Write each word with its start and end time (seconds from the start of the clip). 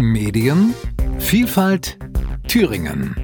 Medien, 0.00 0.74
Vielfalt, 1.18 1.98
Thüringen. 2.48 3.14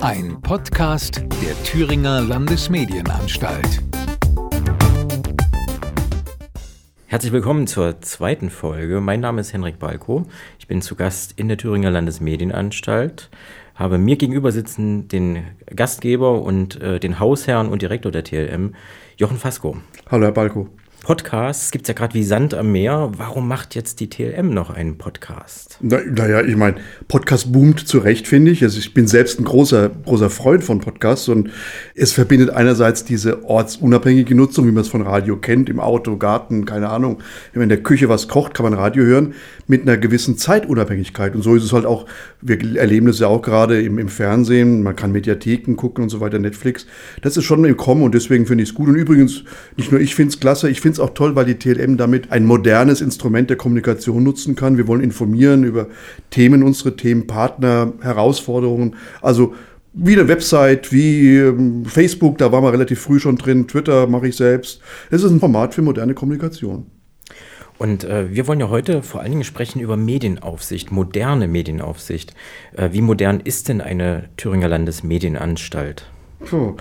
Ein 0.00 0.40
Podcast 0.40 1.16
der 1.42 1.62
Thüringer 1.64 2.22
Landesmedienanstalt. 2.22 3.82
Herzlich 7.04 7.30
willkommen 7.30 7.66
zur 7.66 8.00
zweiten 8.00 8.48
Folge. 8.48 9.02
Mein 9.02 9.20
Name 9.20 9.42
ist 9.42 9.52
Henrik 9.52 9.78
Balko. 9.78 10.24
Ich 10.58 10.66
bin 10.66 10.80
zu 10.80 10.94
Gast 10.94 11.34
in 11.36 11.48
der 11.48 11.58
Thüringer 11.58 11.90
Landesmedienanstalt. 11.90 13.28
Habe 13.74 13.98
mir 13.98 14.16
gegenüber 14.16 14.50
sitzen 14.50 15.08
den 15.08 15.44
Gastgeber 15.76 16.40
und 16.40 16.80
äh, 16.80 16.98
den 17.00 17.20
Hausherrn 17.20 17.68
und 17.68 17.82
Direktor 17.82 18.10
der 18.10 18.24
TLM, 18.24 18.74
Jochen 19.18 19.36
Fasko. 19.36 19.76
Hallo, 20.10 20.24
Herr 20.24 20.32
Balko. 20.32 20.70
Podcasts 21.04 21.70
gibt 21.70 21.84
es 21.84 21.88
ja 21.88 21.94
gerade 21.94 22.14
wie 22.14 22.22
Sand 22.22 22.54
am 22.54 22.72
Meer. 22.72 23.12
Warum 23.18 23.46
macht 23.46 23.74
jetzt 23.74 24.00
die 24.00 24.08
TLM 24.08 24.48
noch 24.48 24.70
einen 24.70 24.96
Podcast? 24.96 25.76
Naja, 25.82 26.40
ich 26.40 26.56
meine, 26.56 26.76
Podcast 27.08 27.52
boomt 27.52 27.86
zu 27.86 27.98
Recht, 27.98 28.26
finde 28.26 28.50
ich. 28.50 28.62
Also 28.62 28.78
ich 28.78 28.94
bin 28.94 29.06
selbst 29.06 29.38
ein 29.38 29.44
großer, 29.44 29.90
großer 29.90 30.30
Freund 30.30 30.64
von 30.64 30.80
Podcasts 30.80 31.28
und 31.28 31.50
es 31.94 32.12
verbindet 32.12 32.48
einerseits 32.48 33.04
diese 33.04 33.44
ortsunabhängige 33.44 34.34
Nutzung, 34.34 34.66
wie 34.66 34.72
man 34.72 34.80
es 34.80 34.88
von 34.88 35.02
Radio 35.02 35.36
kennt, 35.36 35.68
im 35.68 35.78
Auto, 35.78 36.16
Garten, 36.16 36.64
keine 36.64 36.88
Ahnung. 36.88 37.18
Wenn 37.52 37.60
man 37.60 37.64
in 37.64 37.68
der 37.68 37.82
Küche 37.82 38.08
was 38.08 38.26
kocht, 38.26 38.54
kann 38.54 38.64
man 38.64 38.72
Radio 38.72 39.04
hören, 39.04 39.34
mit 39.66 39.82
einer 39.82 39.98
gewissen 39.98 40.38
Zeitunabhängigkeit. 40.38 41.34
Und 41.34 41.42
so 41.42 41.54
ist 41.54 41.64
es 41.64 41.74
halt 41.74 41.84
auch, 41.84 42.06
wir 42.40 42.78
erleben 42.78 43.08
das 43.08 43.18
ja 43.18 43.26
auch 43.26 43.42
gerade 43.42 43.82
im, 43.82 43.98
im 43.98 44.08
Fernsehen, 44.08 44.82
man 44.82 44.96
kann 44.96 45.12
Mediatheken 45.12 45.76
gucken 45.76 46.04
und 46.04 46.08
so 46.08 46.20
weiter, 46.20 46.38
Netflix. 46.38 46.86
Das 47.20 47.36
ist 47.36 47.44
schon 47.44 47.62
im 47.62 47.76
Kommen 47.76 48.02
und 48.02 48.14
deswegen 48.14 48.46
finde 48.46 48.64
ich 48.64 48.70
es 48.70 48.74
gut. 48.74 48.88
Und 48.88 48.94
übrigens, 48.94 49.44
nicht 49.76 49.92
nur 49.92 50.00
ich 50.00 50.14
finde 50.14 50.30
es 50.30 50.40
klasse, 50.40 50.70
ich 50.70 50.80
finde 50.80 50.93
finde 50.94 51.02
es 51.02 51.10
auch 51.10 51.14
toll, 51.14 51.34
weil 51.34 51.44
die 51.44 51.58
TLM 51.58 51.96
damit 51.96 52.30
ein 52.30 52.44
modernes 52.44 53.00
Instrument 53.00 53.50
der 53.50 53.56
Kommunikation 53.56 54.22
nutzen 54.22 54.54
kann. 54.54 54.76
Wir 54.76 54.86
wollen 54.86 55.02
informieren 55.02 55.64
über 55.64 55.88
Themen, 56.30 56.62
unsere 56.62 56.96
Themen, 56.96 57.26
Partner, 57.26 57.92
Herausforderungen. 58.00 58.96
Also 59.20 59.54
wie 59.92 60.12
eine 60.12 60.28
Website, 60.28 60.92
wie 60.92 61.38
ähm, 61.38 61.84
Facebook, 61.84 62.38
da 62.38 62.52
waren 62.52 62.64
wir 62.64 62.72
relativ 62.72 63.00
früh 63.00 63.20
schon 63.20 63.36
drin, 63.36 63.68
Twitter 63.68 64.06
mache 64.06 64.28
ich 64.28 64.36
selbst. 64.36 64.80
Es 65.10 65.22
ist 65.22 65.30
ein 65.30 65.40
Format 65.40 65.74
für 65.74 65.82
moderne 65.82 66.14
Kommunikation. 66.14 66.86
Und 67.78 68.04
äh, 68.04 68.32
wir 68.32 68.46
wollen 68.46 68.60
ja 68.60 68.68
heute 68.68 69.02
vor 69.02 69.20
allen 69.20 69.32
Dingen 69.32 69.44
sprechen 69.44 69.80
über 69.80 69.96
Medienaufsicht, 69.96 70.92
moderne 70.92 71.48
Medienaufsicht. 71.48 72.34
Äh, 72.76 72.90
wie 72.92 73.00
modern 73.00 73.40
ist 73.40 73.68
denn 73.68 73.80
eine 73.80 74.28
Thüringer 74.36 74.68
Landesmedienanstalt? 74.68 76.06
Puh. 76.44 76.76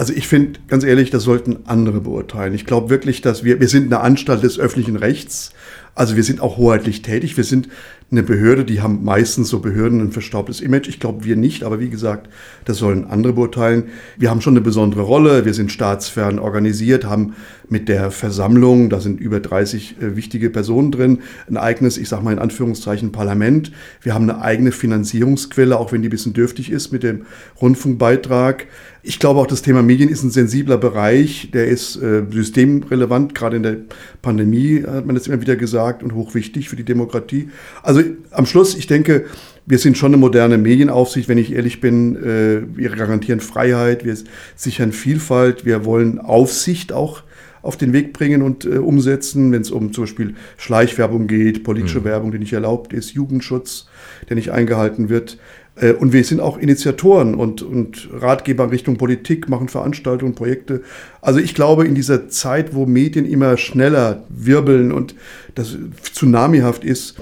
Also 0.00 0.14
ich 0.14 0.26
finde, 0.28 0.60
ganz 0.66 0.82
ehrlich, 0.82 1.10
das 1.10 1.24
sollten 1.24 1.58
andere 1.66 2.00
beurteilen. 2.00 2.54
Ich 2.54 2.64
glaube 2.64 2.88
wirklich, 2.88 3.20
dass 3.20 3.44
wir, 3.44 3.60
wir 3.60 3.68
sind 3.68 3.92
eine 3.92 4.00
Anstalt 4.00 4.42
des 4.42 4.58
öffentlichen 4.58 4.96
Rechts. 4.96 5.52
Also 5.94 6.16
wir 6.16 6.24
sind 6.24 6.40
auch 6.40 6.56
hoheitlich 6.56 7.02
tätig. 7.02 7.36
Wir 7.36 7.44
sind 7.44 7.68
eine 8.10 8.24
Behörde, 8.24 8.64
die 8.64 8.80
haben 8.80 9.04
meistens 9.04 9.48
so 9.48 9.60
Behörden 9.60 10.00
ein 10.00 10.10
verstaubtes 10.10 10.60
Image. 10.60 10.88
Ich 10.88 10.98
glaube, 10.98 11.24
wir 11.24 11.36
nicht, 11.36 11.62
aber 11.62 11.78
wie 11.78 11.90
gesagt, 11.90 12.28
das 12.64 12.78
sollen 12.78 13.04
andere 13.04 13.34
beurteilen. 13.34 13.84
Wir 14.18 14.30
haben 14.30 14.40
schon 14.40 14.54
eine 14.54 14.62
besondere 14.62 15.02
Rolle. 15.02 15.44
Wir 15.44 15.54
sind 15.54 15.70
staatsfern 15.70 16.40
organisiert, 16.40 17.04
haben 17.04 17.34
mit 17.70 17.88
der 17.88 18.10
Versammlung, 18.10 18.90
da 18.90 19.00
sind 19.00 19.20
über 19.20 19.38
30 19.38 19.96
äh, 20.00 20.16
wichtige 20.16 20.50
Personen 20.50 20.90
drin, 20.90 21.20
ein 21.48 21.56
eigenes, 21.56 21.98
ich 21.98 22.08
sage 22.08 22.24
mal 22.24 22.32
in 22.32 22.40
Anführungszeichen, 22.40 23.12
Parlament. 23.12 23.70
Wir 24.02 24.12
haben 24.12 24.28
eine 24.28 24.42
eigene 24.42 24.72
Finanzierungsquelle, 24.72 25.78
auch 25.78 25.92
wenn 25.92 26.02
die 26.02 26.08
ein 26.08 26.10
bisschen 26.10 26.32
dürftig 26.32 26.70
ist 26.70 26.90
mit 26.90 27.04
dem 27.04 27.26
Rundfunkbeitrag. 27.62 28.66
Ich 29.02 29.18
glaube 29.18 29.40
auch, 29.40 29.46
das 29.46 29.62
Thema 29.62 29.82
Medien 29.82 30.10
ist 30.10 30.24
ein 30.24 30.30
sensibler 30.30 30.76
Bereich, 30.76 31.50
der 31.54 31.68
ist 31.68 31.96
äh, 31.96 32.22
systemrelevant, 32.28 33.34
gerade 33.34 33.56
in 33.56 33.62
der 33.62 33.76
Pandemie 34.20 34.82
hat 34.86 35.06
man 35.06 35.14
das 35.14 35.26
immer 35.26 35.40
wieder 35.40 35.56
gesagt 35.56 36.02
und 36.02 36.14
hochwichtig 36.14 36.68
für 36.68 36.76
die 36.76 36.84
Demokratie. 36.84 37.48
Also 37.82 37.99
also 38.00 38.10
am 38.30 38.46
Schluss, 38.46 38.74
ich 38.74 38.86
denke, 38.86 39.26
wir 39.66 39.78
sind 39.78 39.96
schon 39.96 40.12
eine 40.12 40.16
moderne 40.16 40.58
Medienaufsicht, 40.58 41.28
wenn 41.28 41.38
ich 41.38 41.52
ehrlich 41.52 41.80
bin. 41.80 42.16
Äh, 42.16 42.62
wir 42.76 42.90
garantieren 42.90 43.40
Freiheit, 43.40 44.04
wir 44.04 44.16
sichern 44.56 44.92
Vielfalt, 44.92 45.64
wir 45.64 45.84
wollen 45.84 46.18
Aufsicht 46.18 46.92
auch 46.92 47.22
auf 47.62 47.76
den 47.76 47.92
Weg 47.92 48.12
bringen 48.12 48.42
und 48.42 48.64
äh, 48.64 48.78
umsetzen, 48.78 49.52
wenn 49.52 49.60
es 49.60 49.70
um 49.70 49.92
zum 49.92 50.04
Beispiel 50.04 50.34
Schleichwerbung 50.56 51.26
geht, 51.26 51.62
politische 51.62 52.00
mhm. 52.00 52.04
Werbung, 52.04 52.32
die 52.32 52.38
nicht 52.38 52.52
erlaubt 52.52 52.92
ist, 52.92 53.12
Jugendschutz, 53.12 53.86
der 54.28 54.36
nicht 54.36 54.50
eingehalten 54.50 55.08
wird. 55.08 55.38
Äh, 55.76 55.92
und 55.92 56.12
wir 56.12 56.24
sind 56.24 56.40
auch 56.40 56.58
Initiatoren 56.58 57.34
und, 57.34 57.62
und 57.62 58.08
Ratgeber 58.12 58.64
in 58.64 58.70
Richtung 58.70 58.96
Politik, 58.96 59.48
machen 59.48 59.68
Veranstaltungen, 59.68 60.34
Projekte. 60.34 60.82
Also 61.20 61.38
ich 61.38 61.54
glaube, 61.54 61.86
in 61.86 61.94
dieser 61.94 62.28
Zeit, 62.28 62.74
wo 62.74 62.86
Medien 62.86 63.26
immer 63.26 63.56
schneller 63.56 64.24
wirbeln 64.28 64.90
und 64.90 65.14
das 65.54 65.76
tsunamihaft 66.12 66.84
ist, 66.84 67.16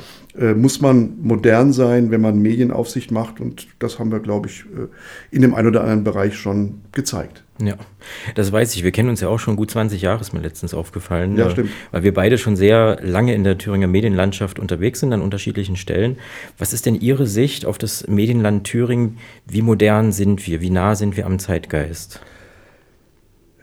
muss 0.55 0.81
man 0.81 1.15
modern 1.21 1.73
sein, 1.73 2.11
wenn 2.11 2.21
man 2.21 2.39
Medienaufsicht 2.41 3.11
macht. 3.11 3.41
Und 3.41 3.67
das 3.79 3.99
haben 3.99 4.13
wir, 4.13 4.21
glaube 4.21 4.49
ich, 4.49 4.61
äh, 4.61 4.87
in 5.35 5.43
dem 5.43 5.55
einen 5.55 5.69
oder 5.69 5.81
anderen 5.81 6.05
Bereich 6.05 6.37
schon 6.37 6.83
gezeigt. 6.93 7.45
Ja, 7.61 7.75
das 8.37 8.53
weiß 8.53 8.77
ich. 8.77 8.85
Wir 8.85 8.93
kennen 8.93 9.09
uns 9.09 9.21
ja 9.21 9.29
auch 9.29 9.39
schon 9.39 9.57
gut 9.57 9.71
20 9.71 10.01
Jahre, 10.01 10.21
ist 10.21 10.33
mir 10.33 10.41
letztens 10.41 10.75
aufgefallen. 10.75 11.37
Ja, 11.37 11.51
stimmt. 11.51 11.71
Weil 11.91 12.05
wir 12.05 12.15
beide 12.15 12.39
schon 12.39 12.55
sehr 12.55 12.99
lange 13.03 13.35
in 13.35 13.43
der 13.43 13.59
Thüringer 13.59 13.89
Medienlandschaft 13.89 14.61
unterwegs 14.61 15.01
sind, 15.01 15.13
an 15.13 15.23
unterschiedlichen 15.23 15.77
Stellen. 15.77 16.19
Was 16.57 16.73
ist 16.73 16.87
denn 16.87 16.95
Ihre 16.95 17.27
Sicht 17.27 17.67
auf 17.67 17.79
das 17.79 18.07
Medienland 18.07 18.65
Thüringen? 18.65 19.19
Wie 19.47 19.63
modern 19.63 20.13
sind 20.13 20.47
wir? 20.47 20.61
Wie 20.61 20.71
nah 20.71 20.95
sind 20.95 21.17
wir 21.17 21.27
am 21.27 21.41
Zeitgeist? 21.41 22.21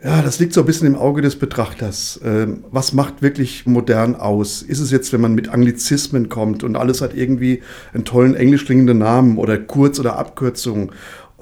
Ja, 0.04 0.20
das 0.20 0.38
liegt 0.38 0.52
so 0.52 0.60
ein 0.60 0.66
bisschen 0.66 0.86
im 0.86 0.96
Auge 0.96 1.22
des 1.22 1.36
Betrachters. 1.36 2.20
Ähm, 2.22 2.64
was 2.70 2.92
macht 2.92 3.22
wirklich 3.22 3.64
modern 3.64 4.14
aus? 4.14 4.60
Ist 4.60 4.80
es 4.80 4.90
jetzt, 4.90 5.12
wenn 5.12 5.22
man 5.22 5.34
mit 5.34 5.48
Anglizismen 5.48 6.28
kommt 6.28 6.62
und 6.62 6.76
alles 6.76 7.00
hat 7.00 7.14
irgendwie 7.14 7.62
einen 7.94 8.04
tollen 8.04 8.34
englisch 8.34 8.66
klingenden 8.66 8.98
Namen 8.98 9.38
oder 9.38 9.56
Kurz- 9.56 9.98
oder 9.98 10.18
Abkürzungen? 10.18 10.90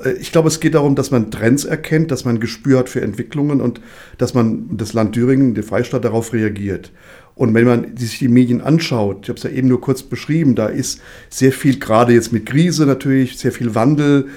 Äh, 0.03 0.13
ich 0.13 0.31
glaube, 0.31 0.49
es 0.49 0.61
geht 0.61 0.75
darum, 0.75 0.95
dass 0.95 1.11
man 1.11 1.33
Trends 1.33 1.65
erkennt, 1.65 2.13
dass 2.13 2.25
man 2.25 2.39
Gespür 2.39 2.79
hat 2.79 2.89
für 2.89 3.01
Entwicklungen 3.01 3.61
und 3.61 3.81
dass 4.19 4.35
man 4.35 4.69
das 4.77 4.93
Land 4.93 5.15
Thüringen, 5.15 5.55
die 5.55 5.63
Freistaat, 5.63 6.05
darauf 6.05 6.33
reagiert. 6.33 6.93
Und 7.35 7.53
wenn 7.55 7.67
man 7.67 7.97
sich 7.97 8.21
die 8.21 8.29
Medien 8.29 8.61
anschaut, 8.61 9.21
ich 9.23 9.29
habe 9.29 9.39
es 9.39 9.43
ja 9.43 9.51
eben 9.51 9.67
nur 9.67 9.81
kurz 9.81 10.05
beschrieben, 10.05 10.55
da 10.55 10.67
ist 10.67 11.01
sehr 11.29 11.51
viel, 11.51 11.81
gerade 11.81 12.13
jetzt 12.13 12.33
mit 12.33 12.47
Krise 12.47 12.87
natürlich, 12.87 13.39
sehr 13.39 13.51
viel 13.51 13.75
Wandel, 13.75 14.29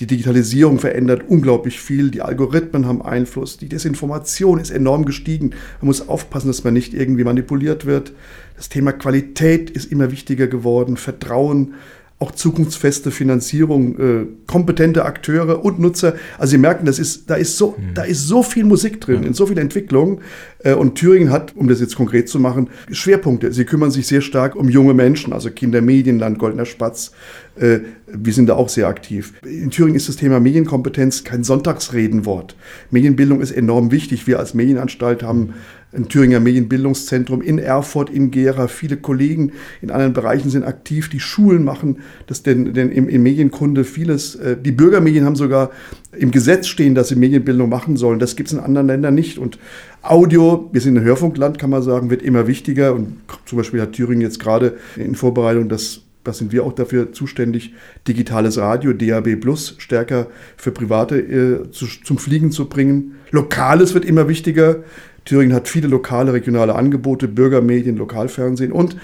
die 0.00 0.06
Digitalisierung 0.06 0.78
verändert 0.78 1.22
unglaublich 1.26 1.80
viel, 1.80 2.10
die 2.10 2.20
Algorithmen 2.20 2.86
haben 2.86 3.00
Einfluss, 3.00 3.56
die 3.56 3.68
Desinformation 3.68 4.60
ist 4.60 4.70
enorm 4.70 5.06
gestiegen. 5.06 5.50
Man 5.80 5.86
muss 5.86 6.08
aufpassen, 6.08 6.48
dass 6.48 6.64
man 6.64 6.74
nicht 6.74 6.92
irgendwie 6.92 7.24
manipuliert 7.24 7.86
wird. 7.86 8.12
Das 8.56 8.68
Thema 8.68 8.92
Qualität 8.92 9.70
ist 9.70 9.90
immer 9.90 10.10
wichtiger 10.10 10.48
geworden, 10.48 10.96
Vertrauen 10.96 11.74
auch 12.18 12.30
zukunftsfeste 12.30 13.10
Finanzierung, 13.10 13.98
äh, 13.98 14.26
kompetente 14.46 15.04
Akteure 15.04 15.62
und 15.62 15.78
Nutzer. 15.78 16.14
Also 16.38 16.52
Sie 16.52 16.58
merken, 16.58 16.86
das 16.86 16.98
ist, 16.98 17.28
da, 17.28 17.34
ist 17.34 17.58
so, 17.58 17.76
mhm. 17.76 17.92
da 17.94 18.04
ist 18.04 18.26
so 18.26 18.42
viel 18.42 18.64
Musik 18.64 19.02
drin, 19.02 19.20
mhm. 19.20 19.26
in 19.26 19.34
so 19.34 19.46
viel 19.46 19.58
Entwicklung. 19.58 20.20
Äh, 20.60 20.72
und 20.72 20.94
Thüringen 20.94 21.30
hat, 21.30 21.54
um 21.56 21.68
das 21.68 21.78
jetzt 21.78 21.94
konkret 21.94 22.30
zu 22.30 22.40
machen, 22.40 22.70
Schwerpunkte. 22.90 23.52
Sie 23.52 23.66
kümmern 23.66 23.90
sich 23.90 24.06
sehr 24.06 24.22
stark 24.22 24.56
um 24.56 24.70
junge 24.70 24.94
Menschen, 24.94 25.34
also 25.34 25.50
Kinder, 25.50 25.82
Medienland, 25.82 26.38
Goldener 26.38 26.64
Spatz. 26.64 27.12
Äh, 27.56 27.80
wir 28.06 28.32
sind 28.32 28.48
da 28.48 28.54
auch 28.54 28.70
sehr 28.70 28.88
aktiv. 28.88 29.34
In 29.44 29.70
Thüringen 29.70 29.96
ist 29.96 30.08
das 30.08 30.16
Thema 30.16 30.40
Medienkompetenz 30.40 31.22
kein 31.22 31.44
Sonntagsredenwort. 31.44 32.56
Medienbildung 32.90 33.42
ist 33.42 33.50
enorm 33.50 33.90
wichtig. 33.90 34.26
Wir 34.26 34.38
als 34.38 34.54
Medienanstalt 34.54 35.22
haben 35.22 35.52
ein 35.96 36.08
Thüringer 36.08 36.40
Medienbildungszentrum 36.40 37.42
in 37.42 37.58
Erfurt, 37.58 38.10
in 38.10 38.30
Gera. 38.30 38.68
Viele 38.68 38.96
Kollegen 38.96 39.52
in 39.82 39.90
anderen 39.90 40.12
Bereichen 40.12 40.50
sind 40.50 40.64
aktiv. 40.64 41.08
Die 41.08 41.20
Schulen 41.20 41.64
machen 41.64 41.98
das 42.26 42.42
denn, 42.42 42.74
denn 42.74 42.90
im, 42.90 43.08
in 43.08 43.22
Medienkunde 43.22 43.84
vieles. 43.84 44.36
Äh, 44.36 44.56
die 44.56 44.72
Bürgermedien 44.72 45.24
haben 45.24 45.36
sogar 45.36 45.70
im 46.12 46.30
Gesetz 46.30 46.66
stehen, 46.66 46.94
dass 46.94 47.08
sie 47.08 47.16
Medienbildung 47.16 47.68
machen 47.68 47.96
sollen. 47.96 48.18
Das 48.18 48.36
gibt 48.36 48.48
es 48.48 48.52
in 48.52 48.60
anderen 48.60 48.86
Ländern 48.86 49.14
nicht. 49.14 49.38
Und 49.38 49.58
Audio, 50.02 50.68
wir 50.72 50.80
sind 50.80 50.96
ein 50.96 51.04
Hörfunkland, 51.04 51.58
kann 51.58 51.70
man 51.70 51.82
sagen, 51.82 52.10
wird 52.10 52.22
immer 52.22 52.46
wichtiger. 52.46 52.94
Und 52.94 53.16
zum 53.44 53.58
Beispiel 53.58 53.80
hat 53.80 53.92
Thüringen 53.92 54.20
jetzt 54.20 54.38
gerade 54.38 54.76
in 54.96 55.14
Vorbereitung 55.14 55.68
das 55.68 56.02
da 56.26 56.32
sind 56.32 56.50
wir 56.50 56.64
auch 56.64 56.72
dafür 56.72 57.12
zuständig, 57.12 57.72
digitales 58.08 58.58
Radio, 58.58 58.92
DAB 58.92 59.36
Plus, 59.36 59.76
stärker 59.78 60.26
für 60.56 60.72
Private 60.72 61.20
äh, 61.20 61.70
zu, 61.70 61.86
zum 61.86 62.18
Fliegen 62.18 62.50
zu 62.50 62.68
bringen. 62.68 63.14
Lokales 63.30 63.94
wird 63.94 64.04
immer 64.04 64.26
wichtiger. 64.26 64.82
Thüringen 65.26 65.54
hat 65.54 65.68
viele 65.68 65.88
lokale, 65.88 66.32
regionale 66.32 66.74
Angebote, 66.74 67.28
Bürgermedien, 67.28 67.96
Lokalfernsehen 67.96 68.72
und 68.72 68.96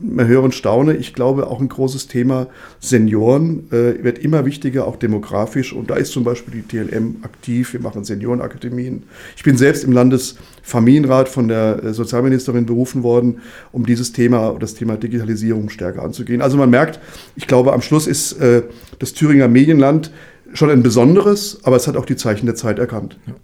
man 0.00 0.26
höre 0.26 0.42
und 0.42 0.54
staune, 0.54 0.96
ich 0.96 1.14
glaube 1.14 1.46
auch 1.48 1.60
ein 1.60 1.68
großes 1.68 2.08
Thema 2.08 2.46
Senioren 2.78 3.70
äh, 3.70 4.02
wird 4.02 4.18
immer 4.18 4.44
wichtiger, 4.44 4.86
auch 4.86 4.96
demografisch 4.96 5.72
und 5.72 5.90
da 5.90 5.96
ist 5.96 6.12
zum 6.12 6.24
Beispiel 6.24 6.62
die 6.62 6.62
TLM 6.62 7.16
aktiv, 7.22 7.72
wir 7.72 7.80
machen 7.80 8.04
Seniorenakademien. 8.04 9.02
Ich 9.36 9.42
bin 9.42 9.56
selbst 9.56 9.84
im 9.84 9.92
Landesfamilienrat 9.92 11.28
von 11.28 11.48
der 11.48 11.82
äh, 11.82 11.92
Sozialministerin 11.92 12.66
berufen 12.66 13.02
worden, 13.02 13.40
um 13.72 13.84
dieses 13.84 14.12
Thema, 14.12 14.56
das 14.58 14.74
Thema 14.74 14.96
Digitalisierung 14.96 15.70
stärker 15.70 16.02
anzugehen. 16.02 16.40
Also 16.40 16.56
man 16.56 16.70
merkt, 16.70 17.00
ich 17.34 17.46
glaube 17.46 17.72
am 17.72 17.82
Schluss 17.82 18.06
ist 18.06 18.32
äh, 18.40 18.62
das 19.00 19.12
Thüringer 19.12 19.48
Medienland 19.48 20.12
schon 20.52 20.70
ein 20.70 20.82
besonderes, 20.82 21.60
aber 21.64 21.76
es 21.76 21.88
hat 21.88 21.96
auch 21.96 22.06
die 22.06 22.16
Zeichen 22.16 22.46
der 22.46 22.54
Zeit 22.54 22.78
erkannt. 22.78 23.18
Ja. 23.26 23.34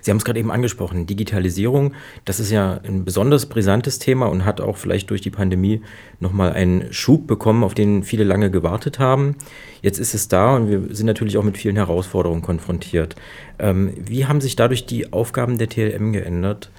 Sie 0.00 0.10
haben 0.10 0.18
es 0.18 0.24
gerade 0.24 0.38
eben 0.38 0.50
angesprochen, 0.50 1.06
Digitalisierung, 1.06 1.94
das 2.24 2.40
ist 2.40 2.50
ja 2.50 2.80
ein 2.86 3.04
besonders 3.04 3.46
brisantes 3.46 3.98
Thema 3.98 4.26
und 4.26 4.44
hat 4.44 4.60
auch 4.60 4.76
vielleicht 4.76 5.10
durch 5.10 5.20
die 5.20 5.30
Pandemie 5.30 5.82
nochmal 6.20 6.52
einen 6.52 6.92
Schub 6.92 7.26
bekommen, 7.26 7.64
auf 7.64 7.74
den 7.74 8.02
viele 8.02 8.24
lange 8.24 8.50
gewartet 8.50 8.98
haben. 8.98 9.36
Jetzt 9.82 9.98
ist 9.98 10.14
es 10.14 10.28
da 10.28 10.56
und 10.56 10.68
wir 10.68 10.94
sind 10.94 11.06
natürlich 11.06 11.38
auch 11.38 11.44
mit 11.44 11.56
vielen 11.56 11.76
Herausforderungen 11.76 12.42
konfrontiert. 12.42 13.16
Ähm, 13.58 13.92
wie 13.98 14.26
haben 14.26 14.40
sich 14.40 14.56
dadurch 14.56 14.86
die 14.86 15.12
Aufgaben 15.12 15.58
der 15.58 15.68
TLM 15.68 16.12
geändert, 16.12 16.70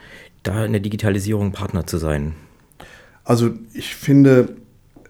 da 0.44 0.66
in 0.66 0.72
der 0.72 0.82
Digitalisierung 0.82 1.52
Partner 1.52 1.86
zu 1.86 1.98
sein? 1.98 2.36
Also 3.24 3.52
ich 3.74 3.96
finde, 3.96 4.56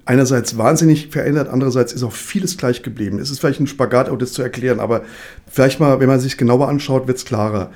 einerseits 0.07 0.57
wahnsinnig 0.57 1.07
verändert, 1.09 1.49
andererseits 1.49 1.93
ist 1.93 2.03
auch 2.03 2.13
vieles 2.13 2.57
gleich 2.57 2.81
geblieben. 2.81 3.19
Es 3.19 3.29
ist 3.29 3.39
vielleicht 3.39 3.59
ein 3.59 3.67
Spagat, 3.67 4.09
auch 4.09 4.17
das 4.17 4.33
zu 4.33 4.41
erklären, 4.41 4.79
aber 4.79 5.03
vielleicht 5.47 5.79
mal, 5.79 5.99
wenn 5.99 6.07
man 6.07 6.19
sich 6.19 6.37
genauer 6.37 6.69
anschaut, 6.69 7.07
wird 7.07 7.17
es 7.17 7.25
klarer. 7.25 7.71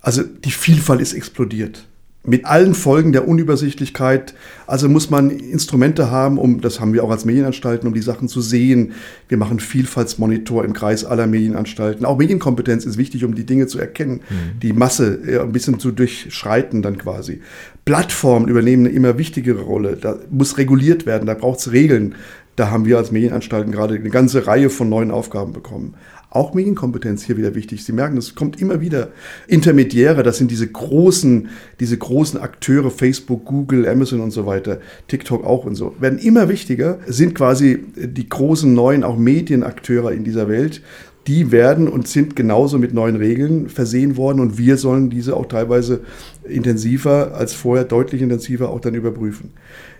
Also 0.00 0.22
die 0.22 0.50
Vielfalt 0.50 1.00
ist 1.00 1.12
explodiert 1.12 1.84
mit 2.26 2.46
allen 2.46 2.74
Folgen 2.74 3.12
der 3.12 3.28
Unübersichtlichkeit. 3.28 4.34
Also 4.66 4.88
muss 4.88 5.10
man 5.10 5.30
Instrumente 5.30 6.10
haben, 6.10 6.38
um, 6.38 6.62
das 6.62 6.80
haben 6.80 6.94
wir 6.94 7.04
auch 7.04 7.10
als 7.10 7.26
Medienanstalten, 7.26 7.86
um 7.86 7.92
die 7.92 8.00
Sachen 8.00 8.28
zu 8.28 8.40
sehen. 8.40 8.92
Wir 9.28 9.36
machen 9.36 9.60
Vielfaltsmonitor 9.60 10.64
im 10.64 10.72
Kreis 10.72 11.04
aller 11.04 11.26
Medienanstalten. 11.26 12.06
Auch 12.06 12.16
Medienkompetenz 12.16 12.86
ist 12.86 12.96
wichtig, 12.96 13.24
um 13.24 13.34
die 13.34 13.44
Dinge 13.44 13.66
zu 13.66 13.78
erkennen, 13.78 14.22
mhm. 14.28 14.60
die 14.60 14.72
Masse 14.72 15.20
ein 15.40 15.52
bisschen 15.52 15.78
zu 15.78 15.92
durchschreiten 15.92 16.80
dann 16.80 16.96
quasi. 16.96 17.40
Plattformen 17.84 18.48
übernehmen 18.48 18.86
eine 18.86 18.94
immer 18.94 19.18
wichtigere 19.18 19.60
Rolle. 19.60 19.96
Da 20.00 20.16
muss 20.30 20.56
reguliert 20.56 21.04
werden, 21.04 21.26
da 21.26 21.34
braucht 21.34 21.58
es 21.60 21.72
Regeln. 21.72 22.14
Da 22.56 22.70
haben 22.70 22.86
wir 22.86 22.98
als 22.98 23.10
Medienanstalten 23.10 23.72
gerade 23.72 23.96
eine 23.96 24.10
ganze 24.10 24.46
Reihe 24.46 24.70
von 24.70 24.88
neuen 24.88 25.10
Aufgaben 25.10 25.52
bekommen. 25.52 25.94
Auch 26.34 26.52
Medienkompetenz 26.52 27.22
hier 27.22 27.36
wieder 27.36 27.54
wichtig. 27.54 27.84
Sie 27.84 27.92
merken, 27.92 28.16
es 28.16 28.34
kommt 28.34 28.60
immer 28.60 28.80
wieder 28.80 29.10
Intermediäre, 29.46 30.24
das 30.24 30.36
sind 30.36 30.50
diese 30.50 30.66
großen, 30.66 31.48
diese 31.78 31.96
großen 31.96 32.40
Akteure, 32.40 32.90
Facebook, 32.90 33.44
Google, 33.44 33.86
Amazon 33.88 34.20
und 34.20 34.32
so 34.32 34.44
weiter, 34.44 34.80
TikTok 35.06 35.44
auch 35.44 35.64
und 35.64 35.76
so, 35.76 35.94
werden 36.00 36.18
immer 36.18 36.48
wichtiger, 36.48 36.98
sind 37.06 37.36
quasi 37.36 37.84
die 37.94 38.28
großen 38.28 38.74
neuen 38.74 39.04
auch 39.04 39.16
Medienakteure 39.16 40.10
in 40.10 40.24
dieser 40.24 40.48
Welt, 40.48 40.82
die 41.28 41.52
werden 41.52 41.86
und 41.86 42.08
sind 42.08 42.34
genauso 42.34 42.78
mit 42.78 42.92
neuen 42.92 43.14
Regeln 43.14 43.68
versehen 43.68 44.16
worden 44.16 44.40
und 44.40 44.58
wir 44.58 44.76
sollen 44.76 45.10
diese 45.10 45.36
auch 45.36 45.46
teilweise 45.46 46.00
intensiver 46.42 47.34
als 47.34 47.54
vorher, 47.54 47.84
deutlich 47.84 48.22
intensiver 48.22 48.70
auch 48.70 48.80
dann 48.80 48.94
überprüfen. 48.94 49.52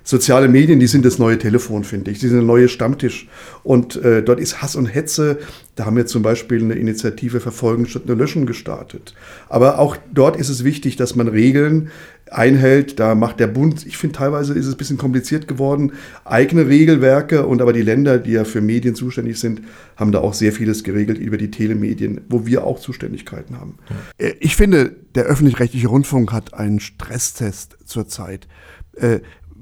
Soziale 0.07 0.49
Medien, 0.49 0.81
die 0.81 0.87
sind 0.87 1.07
das 1.07 1.19
neue 1.19 1.39
Telefon, 1.39 1.83
finde 1.83 2.11
ich. 2.11 2.19
Die 2.19 2.29
sind 2.29 2.41
ein 2.41 2.47
neuer 2.47 2.69
Stammtisch. 2.69 3.27
Und 3.63 3.97
äh, 3.97 4.23
dort 4.23 4.39
ist 4.39 4.61
Hass 4.61 4.77
und 4.77 4.85
Hetze. 4.85 5.39
Da 5.77 5.87
haben 5.87 5.97
wir 5.97 6.05
zum 6.05 6.23
Beispiel 6.23 6.63
eine 6.63 6.75
Initiative 6.75 7.41
Verfolgen 7.41 7.87
statt 7.87 8.03
eine 8.07 8.15
Löschen 8.15 8.45
gestartet. 8.45 9.15
Aber 9.49 9.79
auch 9.79 9.97
dort 10.13 10.37
ist 10.37 10.51
es 10.51 10.63
wichtig, 10.63 10.97
dass 10.97 11.17
man 11.17 11.27
Regeln 11.27 11.91
einhält. 12.31 13.01
Da 13.01 13.15
macht 13.15 13.41
der 13.41 13.47
Bund, 13.47 13.87
ich 13.87 13.97
finde 13.97 14.19
teilweise 14.19 14.53
ist 14.53 14.67
es 14.67 14.75
ein 14.75 14.77
bisschen 14.77 14.99
kompliziert 14.99 15.49
geworden, 15.49 15.93
eigene 16.27 16.69
Regelwerke. 16.69 17.47
Und 17.47 17.63
aber 17.63 17.73
die 17.73 17.81
Länder, 17.81 18.19
die 18.19 18.33
ja 18.33 18.45
für 18.45 18.61
Medien 18.61 18.95
zuständig 18.95 19.41
sind, 19.41 19.63
haben 19.97 20.13
da 20.13 20.19
auch 20.21 20.35
sehr 20.35 20.53
vieles 20.53 20.85
geregelt 20.85 21.17
über 21.17 21.39
die 21.39 21.51
Telemedien, 21.51 22.21
wo 22.29 22.45
wir 22.45 22.65
auch 22.65 22.79
Zuständigkeiten 22.79 23.59
haben. 23.59 23.79
Äh, 24.19 24.35
ich 24.41 24.55
finde, 24.55 24.95
der 25.15 25.25
öffentlich-rechtliche 25.25 25.89
Rundfunk 25.89 26.31
hat 26.31 26.53
einen 26.53 26.81
Stresstest 26.81 27.79
zurzeit. 27.87 28.47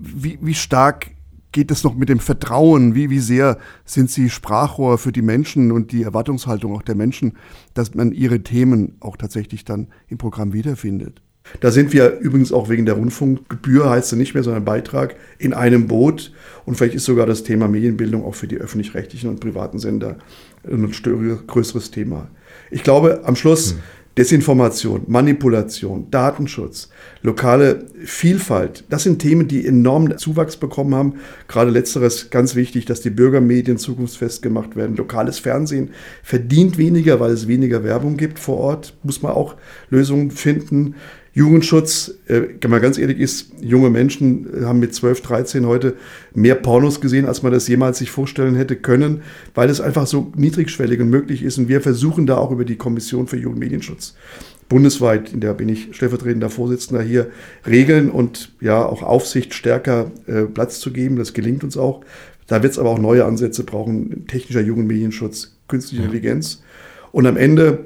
Wie, 0.05 0.39
wie 0.41 0.55
stark 0.55 1.13
geht 1.53 1.71
es 1.71 1.85
noch 1.85 1.95
mit 1.95 2.09
dem 2.09 2.19
Vertrauen? 2.19 2.95
Wie, 2.95 3.11
wie 3.11 3.21
sehr 3.21 3.59
sind 3.85 4.11
Sie 4.11 4.31
Sprachrohr 4.31 4.99
für 4.99 5.13
die 5.13 5.23
Menschen 5.23 5.71
und 5.71 5.93
die 5.93 6.03
Erwartungshaltung 6.03 6.75
auch 6.75 6.83
der 6.83 6.95
Menschen, 6.97 7.37
dass 7.75 7.95
man 7.95 8.13
ihre 8.13 8.43
Themen 8.43 8.97
auch 9.01 9.17
tatsächlich 9.17 9.65
dann 9.65 9.89
im 10.09 10.19
Programm 10.19 10.53
wiederfindet? 10.53 11.23
Da 11.61 11.71
sind 11.71 11.93
wir 11.93 12.19
übrigens 12.19 12.53
auch 12.53 12.69
wegen 12.69 12.87
der 12.87 12.95
Rundfunkgebühr, 12.95 13.91
heißt 13.91 14.11
sie 14.11 14.17
nicht 14.17 14.35
mehr, 14.35 14.43
sondern 14.43 14.65
Beitrag, 14.65 15.17
in 15.39 15.53
einem 15.53 15.89
Boot. 15.89 16.33
Und 16.65 16.77
vielleicht 16.77 16.95
ist 16.95 17.05
sogar 17.05 17.27
das 17.27 17.43
Thema 17.43 17.69
Medienbildung 17.69 18.25
auch 18.25 18.35
für 18.35 18.47
die 18.47 18.59
öffentlich-rechtlichen 18.59 19.29
und 19.29 19.41
privaten 19.41 19.79
Sender 19.79 20.19
ein 20.65 20.91
größeres 20.91 21.91
Thema. 21.91 22.29
Ich 22.71 22.85
glaube, 22.85 23.23
am 23.25 23.37
Schluss 23.37 23.73
hm. 23.73 23.81
Desinformation, 24.19 25.05
Manipulation, 25.06 26.09
Datenschutz, 26.11 26.91
lokale 27.23 27.87
Vielfalt, 28.05 28.85
das 28.91 29.05
sind 29.05 29.20
Themen, 29.20 29.49
die 29.49 29.67
enormen 29.67 30.19
Zuwachs 30.19 30.59
bekommen 30.59 30.94
haben. 30.94 31.14
Gerade 31.49 31.70
letzteres 31.70 32.29
ganz 32.29 32.55
wichtig, 32.55 32.85
dass 32.85 33.00
die 33.00 33.09
Bürgermedien 33.09 33.79
zukunftsfest 33.79 34.43
gemacht 34.43 34.76
werden. 34.76 34.97
Lokales 34.97 35.38
Fernsehen 35.38 35.93
verdient 36.23 36.76
weniger, 36.76 37.20
weil 37.20 37.31
es 37.31 37.49
weniger 37.49 37.85
Werbung 37.85 38.19
gibt 38.19 38.38
vor 38.38 38.59
Ort. 38.59 38.94
Muss 39.03 39.23
man 39.23 39.32
auch 39.32 39.55
Lösungen 39.88 40.31
finden. 40.31 40.94
Jugendschutz, 41.34 42.14
äh, 42.26 42.43
wenn 42.61 42.70
man 42.70 42.82
ganz 42.82 42.99
ehrlich 42.99 43.19
ist, 43.19 43.52
junge 43.61 43.90
Menschen 43.90 44.62
äh, 44.62 44.64
haben 44.64 44.81
mit 44.81 44.94
12, 44.94 45.23
13 45.23 45.67
heute 45.67 45.94
mehr 46.34 46.55
Pornos 46.55 47.00
gesehen, 47.00 47.26
als 47.26 47.43
man 47.43 47.52
das 47.52 47.69
jemals 47.69 47.99
sich 47.99 48.11
vorstellen 48.11 48.55
hätte 48.55 48.76
können, 48.76 49.23
weil 49.55 49.70
es 49.70 49.81
einfach 49.81 50.06
so 50.06 50.31
niedrigschwellig 50.37 51.00
und 51.00 51.08
möglich 51.08 51.43
ist. 51.43 51.58
Und 51.58 51.69
wir 51.69 51.81
versuchen 51.81 52.26
da 52.26 52.37
auch 52.37 52.50
über 52.50 52.64
die 52.64 52.76
Kommission 52.76 53.26
für 53.26 53.37
Jugendmedienschutz 53.37 54.14
bundesweit, 54.73 55.34
in 55.34 55.40
der 55.40 55.52
bin 55.52 55.69
ich 55.69 55.94
stellvertretender 55.94 56.49
Vorsitzender 56.49 57.02
hier, 57.02 57.31
Regeln 57.67 58.11
und 58.11 58.55
ja 58.58 58.82
auch 58.82 59.02
Aufsicht 59.02 59.52
stärker 59.52 60.11
äh, 60.26 60.44
Platz 60.44 60.81
zu 60.81 60.93
geben. 60.94 61.17
Das 61.17 61.34
gelingt 61.34 61.62
uns 61.62 61.76
auch. 61.76 62.02
Da 62.46 62.62
wird 62.62 62.73
es 62.73 62.79
aber 62.79 62.88
auch 62.88 62.99
neue 62.99 63.26
Ansätze 63.26 63.64
brauchen, 63.64 64.26
technischer 64.29 64.62
Jugendmedienschutz, 64.62 65.56
künstliche 65.69 66.02
ja. 66.02 66.06
Intelligenz. 66.08 66.62
Und 67.12 67.26
am 67.26 67.37
Ende 67.37 67.84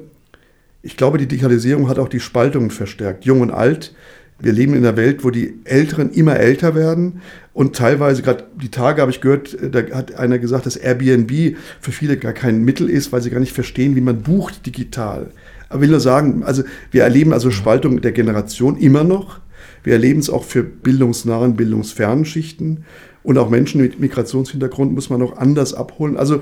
ich 0.87 0.95
glaube, 0.95 1.17
die 1.17 1.27
Digitalisierung 1.27 1.89
hat 1.89 1.99
auch 1.99 2.07
die 2.07 2.21
Spaltungen 2.21 2.71
verstärkt, 2.71 3.25
jung 3.25 3.41
und 3.41 3.51
alt. 3.51 3.93
Wir 4.39 4.53
leben 4.53 4.73
in 4.73 4.85
einer 4.85 4.95
Welt, 4.95 5.25
wo 5.25 5.31
die 5.31 5.55
Älteren 5.65 6.11
immer 6.11 6.37
älter 6.37 6.75
werden 6.75 7.21
und 7.51 7.75
teilweise, 7.75 8.21
gerade 8.21 8.45
die 8.55 8.71
Tage 8.71 9.01
habe 9.01 9.11
ich 9.11 9.19
gehört, 9.19 9.57
da 9.61 9.79
hat 9.93 10.15
einer 10.15 10.39
gesagt, 10.39 10.65
dass 10.65 10.77
Airbnb 10.77 11.57
für 11.81 11.91
viele 11.91 12.15
gar 12.15 12.31
kein 12.31 12.63
Mittel 12.63 12.89
ist, 12.89 13.11
weil 13.11 13.21
sie 13.21 13.31
gar 13.31 13.41
nicht 13.41 13.51
verstehen, 13.51 13.97
wie 13.97 14.01
man 14.01 14.21
bucht 14.21 14.65
digital. 14.65 15.31
Aber 15.67 15.79
ich 15.79 15.81
will 15.81 15.89
nur 15.89 15.99
sagen, 15.99 16.43
also 16.45 16.63
wir 16.91 17.03
erleben 17.03 17.33
also 17.33 17.51
Spaltung 17.51 17.99
der 17.99 18.13
Generation 18.13 18.77
immer 18.77 19.03
noch. 19.03 19.41
Wir 19.83 19.91
erleben 19.93 20.21
es 20.21 20.29
auch 20.29 20.45
für 20.45 20.63
bildungsnahen, 20.63 21.57
bildungsfernen 21.57 22.23
Schichten 22.23 22.85
und 23.23 23.37
auch 23.37 23.49
Menschen 23.49 23.81
mit 23.81 23.99
Migrationshintergrund 23.99 24.93
muss 24.93 25.09
man 25.09 25.19
noch 25.19 25.37
anders 25.37 25.73
abholen. 25.73 26.15
Also 26.15 26.41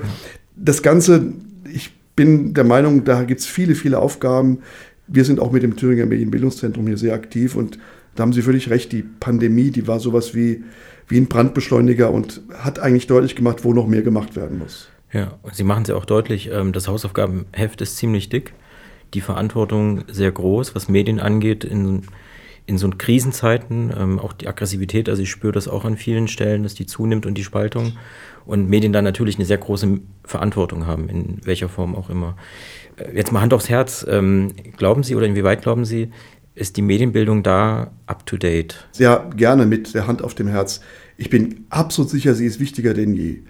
das 0.54 0.82
Ganze, 0.82 1.32
ich 1.72 1.95
bin 2.16 2.54
der 2.54 2.64
Meinung, 2.64 3.04
da 3.04 3.22
gibt 3.22 3.40
es 3.40 3.46
viele, 3.46 3.74
viele 3.74 3.98
Aufgaben. 3.98 4.60
Wir 5.06 5.24
sind 5.24 5.38
auch 5.38 5.52
mit 5.52 5.62
dem 5.62 5.76
Thüringer 5.76 6.06
Medienbildungszentrum 6.06 6.86
hier 6.86 6.96
sehr 6.96 7.14
aktiv 7.14 7.54
und 7.54 7.78
da 8.16 8.22
haben 8.22 8.32
Sie 8.32 8.42
völlig 8.42 8.70
recht, 8.70 8.92
die 8.92 9.02
Pandemie, 9.02 9.70
die 9.70 9.86
war 9.86 10.00
sowas 10.00 10.34
wie, 10.34 10.64
wie 11.06 11.18
ein 11.18 11.26
Brandbeschleuniger 11.26 12.10
und 12.10 12.40
hat 12.54 12.78
eigentlich 12.78 13.06
deutlich 13.06 13.36
gemacht, 13.36 13.62
wo 13.62 13.74
noch 13.74 13.86
mehr 13.86 14.02
gemacht 14.02 14.34
werden 14.34 14.58
muss. 14.58 14.88
Ja, 15.12 15.38
Sie 15.52 15.64
machen 15.64 15.82
es 15.82 15.88
ja 15.88 15.96
auch 15.96 16.06
deutlich, 16.06 16.50
ähm, 16.50 16.72
das 16.72 16.88
Hausaufgabenheft 16.88 17.80
ist 17.82 17.98
ziemlich 17.98 18.30
dick, 18.30 18.54
die 19.14 19.20
Verantwortung 19.20 20.04
sehr 20.08 20.32
groß, 20.32 20.74
was 20.74 20.88
Medien 20.88 21.20
angeht, 21.20 21.62
in, 21.62 22.02
in 22.66 22.78
so 22.78 22.90
Krisenzeiten, 22.90 23.92
ähm, 23.96 24.18
auch 24.18 24.32
die 24.32 24.48
Aggressivität, 24.48 25.08
also 25.08 25.22
ich 25.22 25.30
spüre 25.30 25.52
das 25.52 25.68
auch 25.68 25.84
an 25.84 25.96
vielen 25.96 26.28
Stellen, 26.28 26.64
dass 26.64 26.74
die 26.74 26.86
zunimmt 26.86 27.24
und 27.24 27.34
die 27.34 27.44
Spaltung 27.44 27.96
und 28.44 28.68
Medien 28.68 28.92
dann 28.92 29.04
natürlich 29.04 29.36
eine 29.36 29.44
sehr 29.44 29.58
große 29.58 30.00
Verantwortung 30.24 30.86
haben, 30.86 31.08
in 31.08 31.40
welcher 31.44 31.68
Form 31.68 31.94
auch 31.94 32.10
immer. 32.10 32.36
Äh, 32.96 33.16
jetzt 33.16 33.32
mal 33.32 33.40
Hand 33.40 33.54
aufs 33.54 33.68
Herz. 33.68 34.04
Ähm, 34.08 34.52
glauben 34.76 35.02
Sie 35.02 35.14
oder 35.14 35.26
inwieweit 35.26 35.62
glauben 35.62 35.84
Sie, 35.84 36.10
ist 36.54 36.76
die 36.76 36.82
Medienbildung 36.82 37.42
da 37.42 37.92
up 38.06 38.26
to 38.26 38.36
date? 38.36 38.88
Ja, 38.96 39.28
gerne 39.36 39.66
mit 39.66 39.94
der 39.94 40.06
Hand 40.06 40.22
auf 40.22 40.34
dem 40.34 40.48
Herz. 40.48 40.80
Ich 41.18 41.30
bin 41.30 41.66
absolut 41.70 42.10
sicher, 42.10 42.34
sie 42.34 42.46
ist 42.46 42.60
wichtiger 42.60 42.94
denn 42.94 43.14
je. 43.14 43.40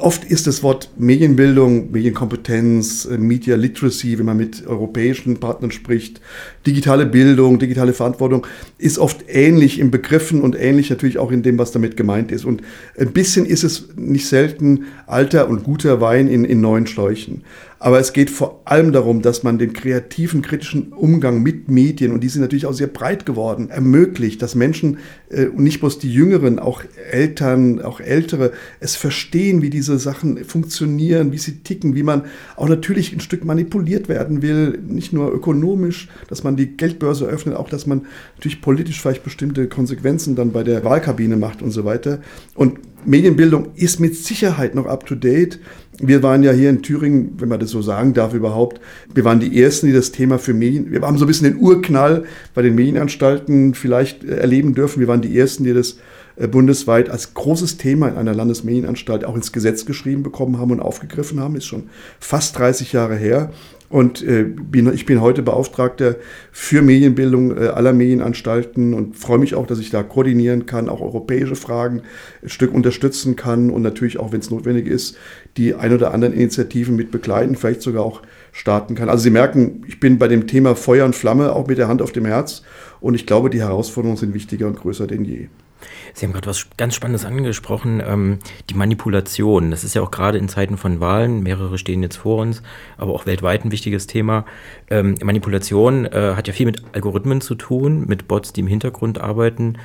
Oft 0.00 0.24
ist 0.24 0.46
das 0.46 0.62
Wort 0.62 0.90
Medienbildung, 0.96 1.90
Medienkompetenz, 1.90 3.04
äh, 3.04 3.18
Media 3.18 3.56
Literacy, 3.56 4.18
wenn 4.18 4.26
man 4.26 4.36
mit 4.36 4.66
europäischen 4.66 5.38
Partnern 5.38 5.72
spricht, 5.72 6.20
digitale 6.66 7.04
Bildung, 7.04 7.58
digitale 7.58 7.92
Verantwortung, 7.92 8.46
ist 8.78 8.98
oft 8.98 9.24
ähnlich 9.28 9.78
im 9.78 9.90
Begriffen 9.90 10.42
und 10.42 10.56
ähnlich 10.58 10.90
natürlich 10.90 11.18
auch 11.18 11.32
in 11.32 11.42
dem, 11.42 11.58
was 11.58 11.72
damit 11.72 11.96
gemeint 11.96 12.30
ist. 12.30 12.44
Und 12.44 12.62
ein 12.96 13.12
bisschen 13.12 13.44
ist 13.44 13.64
es 13.64 13.88
nicht 13.96 14.28
selten 14.28 14.84
alter 15.06 15.48
und 15.48 15.64
guter 15.64 16.00
Wein 16.00 16.28
in, 16.28 16.44
in 16.44 16.60
neuen 16.60 16.86
Schläuchen. 16.86 17.42
Aber 17.80 18.00
es 18.00 18.12
geht 18.12 18.30
vor 18.30 18.62
allem 18.64 18.92
darum, 18.92 19.22
dass 19.22 19.44
man 19.44 19.58
den 19.58 19.72
kreativen, 19.72 20.42
kritischen 20.42 20.92
Umgang 20.92 21.42
mit 21.42 21.68
Medien, 21.68 22.10
und 22.12 22.24
die 22.24 22.28
sind 22.28 22.42
natürlich 22.42 22.66
auch 22.66 22.72
sehr 22.72 22.88
breit 22.88 23.24
geworden, 23.24 23.70
ermöglicht, 23.70 24.42
dass 24.42 24.56
Menschen, 24.56 24.98
äh, 25.30 25.46
nicht 25.56 25.78
bloß 25.80 26.00
die 26.00 26.12
Jüngeren, 26.12 26.58
auch 26.58 26.82
Eltern, 27.10 27.80
auch 27.80 28.00
Ältere, 28.00 28.52
es 28.80 28.96
verstehen, 28.96 29.62
wie 29.62 29.70
diese 29.70 29.98
Sachen 29.98 30.44
funktionieren, 30.44 31.30
wie 31.32 31.38
sie 31.38 31.60
ticken, 31.60 31.94
wie 31.94 32.02
man 32.02 32.24
auch 32.56 32.68
natürlich 32.68 33.12
ein 33.12 33.20
Stück 33.20 33.44
manipuliert 33.44 34.08
werden 34.08 34.42
will, 34.42 34.78
nicht 34.84 35.12
nur 35.12 35.32
ökonomisch, 35.32 36.08
dass 36.28 36.42
man 36.42 36.56
die 36.56 36.76
Geldbörse 36.76 37.26
öffnet, 37.26 37.54
auch 37.54 37.68
dass 37.68 37.86
man 37.86 38.06
natürlich 38.36 38.60
politisch 38.60 39.00
vielleicht 39.00 39.22
bestimmte 39.22 39.68
Konsequenzen 39.68 40.34
dann 40.34 40.50
bei 40.50 40.64
der 40.64 40.84
Wahlkabine 40.84 41.36
macht 41.36 41.62
und 41.62 41.70
so 41.70 41.84
weiter. 41.84 42.18
Und 42.54 42.80
Medienbildung 43.04 43.68
ist 43.74 44.00
mit 44.00 44.16
Sicherheit 44.16 44.74
noch 44.74 44.86
up-to-date. 44.86 45.58
Wir 46.00 46.22
waren 46.22 46.42
ja 46.42 46.52
hier 46.52 46.70
in 46.70 46.82
Thüringen, 46.82 47.34
wenn 47.38 47.48
man 47.48 47.60
das 47.60 47.70
so 47.70 47.82
sagen 47.82 48.14
darf 48.14 48.34
überhaupt, 48.34 48.80
wir 49.12 49.24
waren 49.24 49.40
die 49.40 49.60
Ersten, 49.60 49.86
die 49.86 49.92
das 49.92 50.12
Thema 50.12 50.38
für 50.38 50.54
Medien, 50.54 50.90
wir 50.92 51.00
haben 51.00 51.18
so 51.18 51.24
ein 51.24 51.28
bisschen 51.28 51.52
den 51.52 51.60
Urknall 51.60 52.24
bei 52.54 52.62
den 52.62 52.74
Medienanstalten 52.74 53.74
vielleicht 53.74 54.24
erleben 54.24 54.74
dürfen. 54.74 55.00
Wir 55.00 55.08
waren 55.08 55.22
die 55.22 55.38
Ersten, 55.38 55.64
die 55.64 55.74
das 55.74 55.98
äh, 56.36 56.46
bundesweit 56.46 57.10
als 57.10 57.34
großes 57.34 57.78
Thema 57.78 58.08
in 58.08 58.16
einer 58.16 58.34
Landesmedienanstalt 58.34 59.24
auch 59.24 59.34
ins 59.34 59.52
Gesetz 59.52 59.84
geschrieben 59.86 60.22
bekommen 60.22 60.58
haben 60.58 60.70
und 60.70 60.80
aufgegriffen 60.80 61.40
haben. 61.40 61.56
Ist 61.56 61.66
schon 61.66 61.90
fast 62.20 62.56
30 62.58 62.92
Jahre 62.92 63.16
her. 63.16 63.52
Und 63.90 64.22
äh, 64.22 64.44
bin, 64.44 64.92
ich 64.92 65.06
bin 65.06 65.22
heute 65.22 65.42
Beauftragter 65.42 66.16
für 66.52 66.82
Medienbildung 66.82 67.56
äh, 67.56 67.68
aller 67.68 67.94
Medienanstalten 67.94 68.92
und 68.92 69.16
freue 69.16 69.38
mich 69.38 69.54
auch, 69.54 69.66
dass 69.66 69.78
ich 69.78 69.88
da 69.88 70.02
koordinieren 70.02 70.66
kann, 70.66 70.90
auch 70.90 71.00
europäische 71.00 71.56
Fragen 71.56 72.02
ein 72.42 72.50
Stück 72.50 72.74
unterstützen 72.74 73.34
kann 73.34 73.70
und 73.70 73.80
natürlich 73.80 74.18
auch, 74.18 74.30
wenn 74.30 74.40
es 74.40 74.50
notwendig 74.50 74.86
ist, 74.86 75.16
die 75.56 75.74
ein 75.74 75.94
oder 75.94 76.12
anderen 76.12 76.34
Initiativen 76.34 76.96
mit 76.96 77.10
begleiten, 77.10 77.56
vielleicht 77.56 77.80
sogar 77.80 78.04
auch 78.04 78.20
starten 78.52 78.94
kann. 78.94 79.08
Also 79.08 79.22
Sie 79.22 79.30
merken, 79.30 79.84
ich 79.88 80.00
bin 80.00 80.18
bei 80.18 80.28
dem 80.28 80.46
Thema 80.46 80.74
Feuer 80.76 81.06
und 81.06 81.16
Flamme 81.16 81.54
auch 81.54 81.66
mit 81.66 81.78
der 81.78 81.88
Hand 81.88 82.02
auf 82.02 82.12
dem 82.12 82.26
Herz 82.26 82.62
und 83.00 83.14
ich 83.14 83.24
glaube, 83.24 83.48
die 83.48 83.60
Herausforderungen 83.60 84.18
sind 84.18 84.34
wichtiger 84.34 84.66
und 84.66 84.76
größer 84.76 85.06
denn 85.06 85.24
je. 85.24 85.48
Sie 86.14 86.26
haben 86.26 86.32
gerade 86.32 86.46
was 86.46 86.68
ganz 86.76 86.94
Spannendes 86.94 87.24
angesprochen, 87.24 88.02
ähm, 88.04 88.38
die 88.70 88.74
Manipulation. 88.74 89.70
Das 89.70 89.84
ist 89.84 89.94
ja 89.94 90.02
auch 90.02 90.10
gerade 90.10 90.38
in 90.38 90.48
Zeiten 90.48 90.76
von 90.76 91.00
Wahlen, 91.00 91.42
mehrere 91.42 91.78
stehen 91.78 92.02
jetzt 92.02 92.16
vor 92.16 92.42
uns, 92.42 92.62
aber 92.96 93.12
auch 93.14 93.26
weltweit 93.26 93.64
ein 93.64 93.72
wichtiges 93.72 94.06
Thema. 94.06 94.44
Ähm, 94.90 95.16
Manipulation 95.22 96.06
äh, 96.06 96.34
hat 96.34 96.46
ja 96.48 96.52
viel 96.52 96.66
mit 96.66 96.82
Algorithmen 96.92 97.40
zu 97.40 97.54
tun, 97.54 98.06
mit 98.06 98.28
Bots, 98.28 98.52
die 98.52 98.60
im 98.60 98.66
Hintergrund 98.66 99.20
arbeiten. 99.20 99.78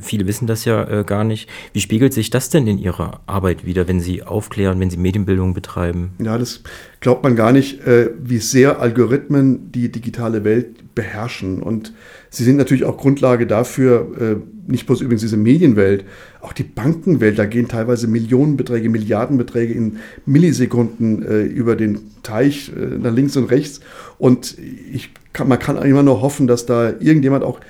Viele 0.00 0.26
wissen 0.26 0.46
das 0.46 0.64
ja 0.64 1.00
äh, 1.00 1.04
gar 1.04 1.24
nicht. 1.24 1.48
Wie 1.72 1.80
spiegelt 1.80 2.12
sich 2.12 2.30
das 2.30 2.50
denn 2.50 2.66
in 2.66 2.78
Ihrer 2.78 3.20
Arbeit 3.26 3.64
wieder, 3.64 3.88
wenn 3.88 4.00
Sie 4.00 4.22
aufklären, 4.22 4.80
wenn 4.80 4.90
Sie 4.90 4.96
Medienbildung 4.96 5.54
betreiben? 5.54 6.12
Ja, 6.18 6.38
das 6.38 6.62
glaubt 7.00 7.22
man 7.22 7.36
gar 7.36 7.52
nicht, 7.52 7.86
äh, 7.86 8.10
wie 8.22 8.38
sehr 8.38 8.80
Algorithmen 8.80 9.72
die 9.72 9.90
digitale 9.90 10.44
Welt 10.44 10.94
beherrschen. 10.96 11.62
Und 11.62 11.92
sie 12.30 12.42
sind 12.42 12.56
natürlich 12.56 12.84
auch 12.84 12.96
Grundlage 12.96 13.46
dafür, 13.46 14.10
äh, 14.18 14.36
nicht 14.70 14.86
bloß 14.86 15.02
übrigens 15.02 15.20
diese 15.22 15.36
Medienwelt, 15.36 16.04
auch 16.40 16.52
die 16.52 16.64
Bankenwelt, 16.64 17.38
da 17.38 17.44
gehen 17.44 17.68
teilweise 17.68 18.08
Millionenbeträge, 18.08 18.88
Milliardenbeträge 18.88 19.72
in 19.72 19.98
Millisekunden 20.24 21.22
äh, 21.22 21.42
über 21.42 21.76
den 21.76 22.00
Teich 22.24 22.72
äh, 22.76 22.98
nach 22.98 23.12
links 23.12 23.36
und 23.36 23.44
rechts. 23.50 23.80
Und 24.18 24.56
ich 24.92 25.10
kann, 25.32 25.48
man 25.48 25.58
kann 25.58 25.76
immer 25.82 26.02
nur 26.02 26.22
hoffen, 26.22 26.46
dass 26.46 26.66
da 26.66 26.88
irgendjemand 26.98 27.44
auch 27.44 27.60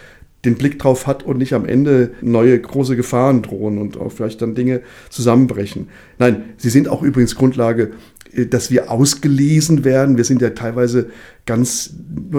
den 0.47 0.55
Blick 0.55 0.79
drauf 0.79 1.07
hat 1.07 1.23
und 1.23 1.39
nicht 1.39 1.53
am 1.53 1.67
Ende 1.67 2.13
neue 2.23 2.59
große 2.59 2.97
Gefahren 2.97 3.43
drohen 3.43 3.79
und 3.79 3.99
auch 3.99 4.11
vielleicht 4.11 4.41
dann 4.41 4.55
Dinge 4.55 4.81
zusammenbrechen. 5.11 5.89
Nein, 6.19 6.45
sie 6.57 6.71
sind 6.71 6.89
auch 6.89 7.03
übrigens 7.03 7.35
Grundlage 7.35 7.91
äh, 8.33 8.47
dass 8.47 8.71
wir 8.71 8.91
ausgelesen 8.91 9.85
werden. 9.85 10.17
Wir 10.17 10.25
sind 10.25 10.43
ja 10.43 10.51
teilweise 10.51 11.11
ganz, 11.45 11.95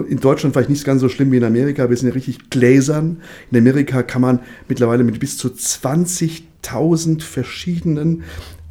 in 0.09 0.19
Deutschland 0.19 0.53
vielleicht 0.53 0.69
nicht 0.69 0.85
ganz 0.85 1.01
so 1.01 1.09
schlimm 1.09 1.31
wie 1.31 1.37
in 1.37 1.43
Amerika, 1.43 1.89
wir 1.89 1.97
sind 1.97 2.09
ja 2.09 2.13
richtig 2.13 2.49
gläsern. 2.49 3.17
In 3.51 3.57
Amerika 3.57 4.03
kann 4.03 4.21
man 4.21 4.39
mittlerweile 4.67 5.03
mit 5.03 5.19
bis 5.19 5.37
zu 5.37 5.49
20.000 5.49 7.21
verschiedenen 7.21 8.23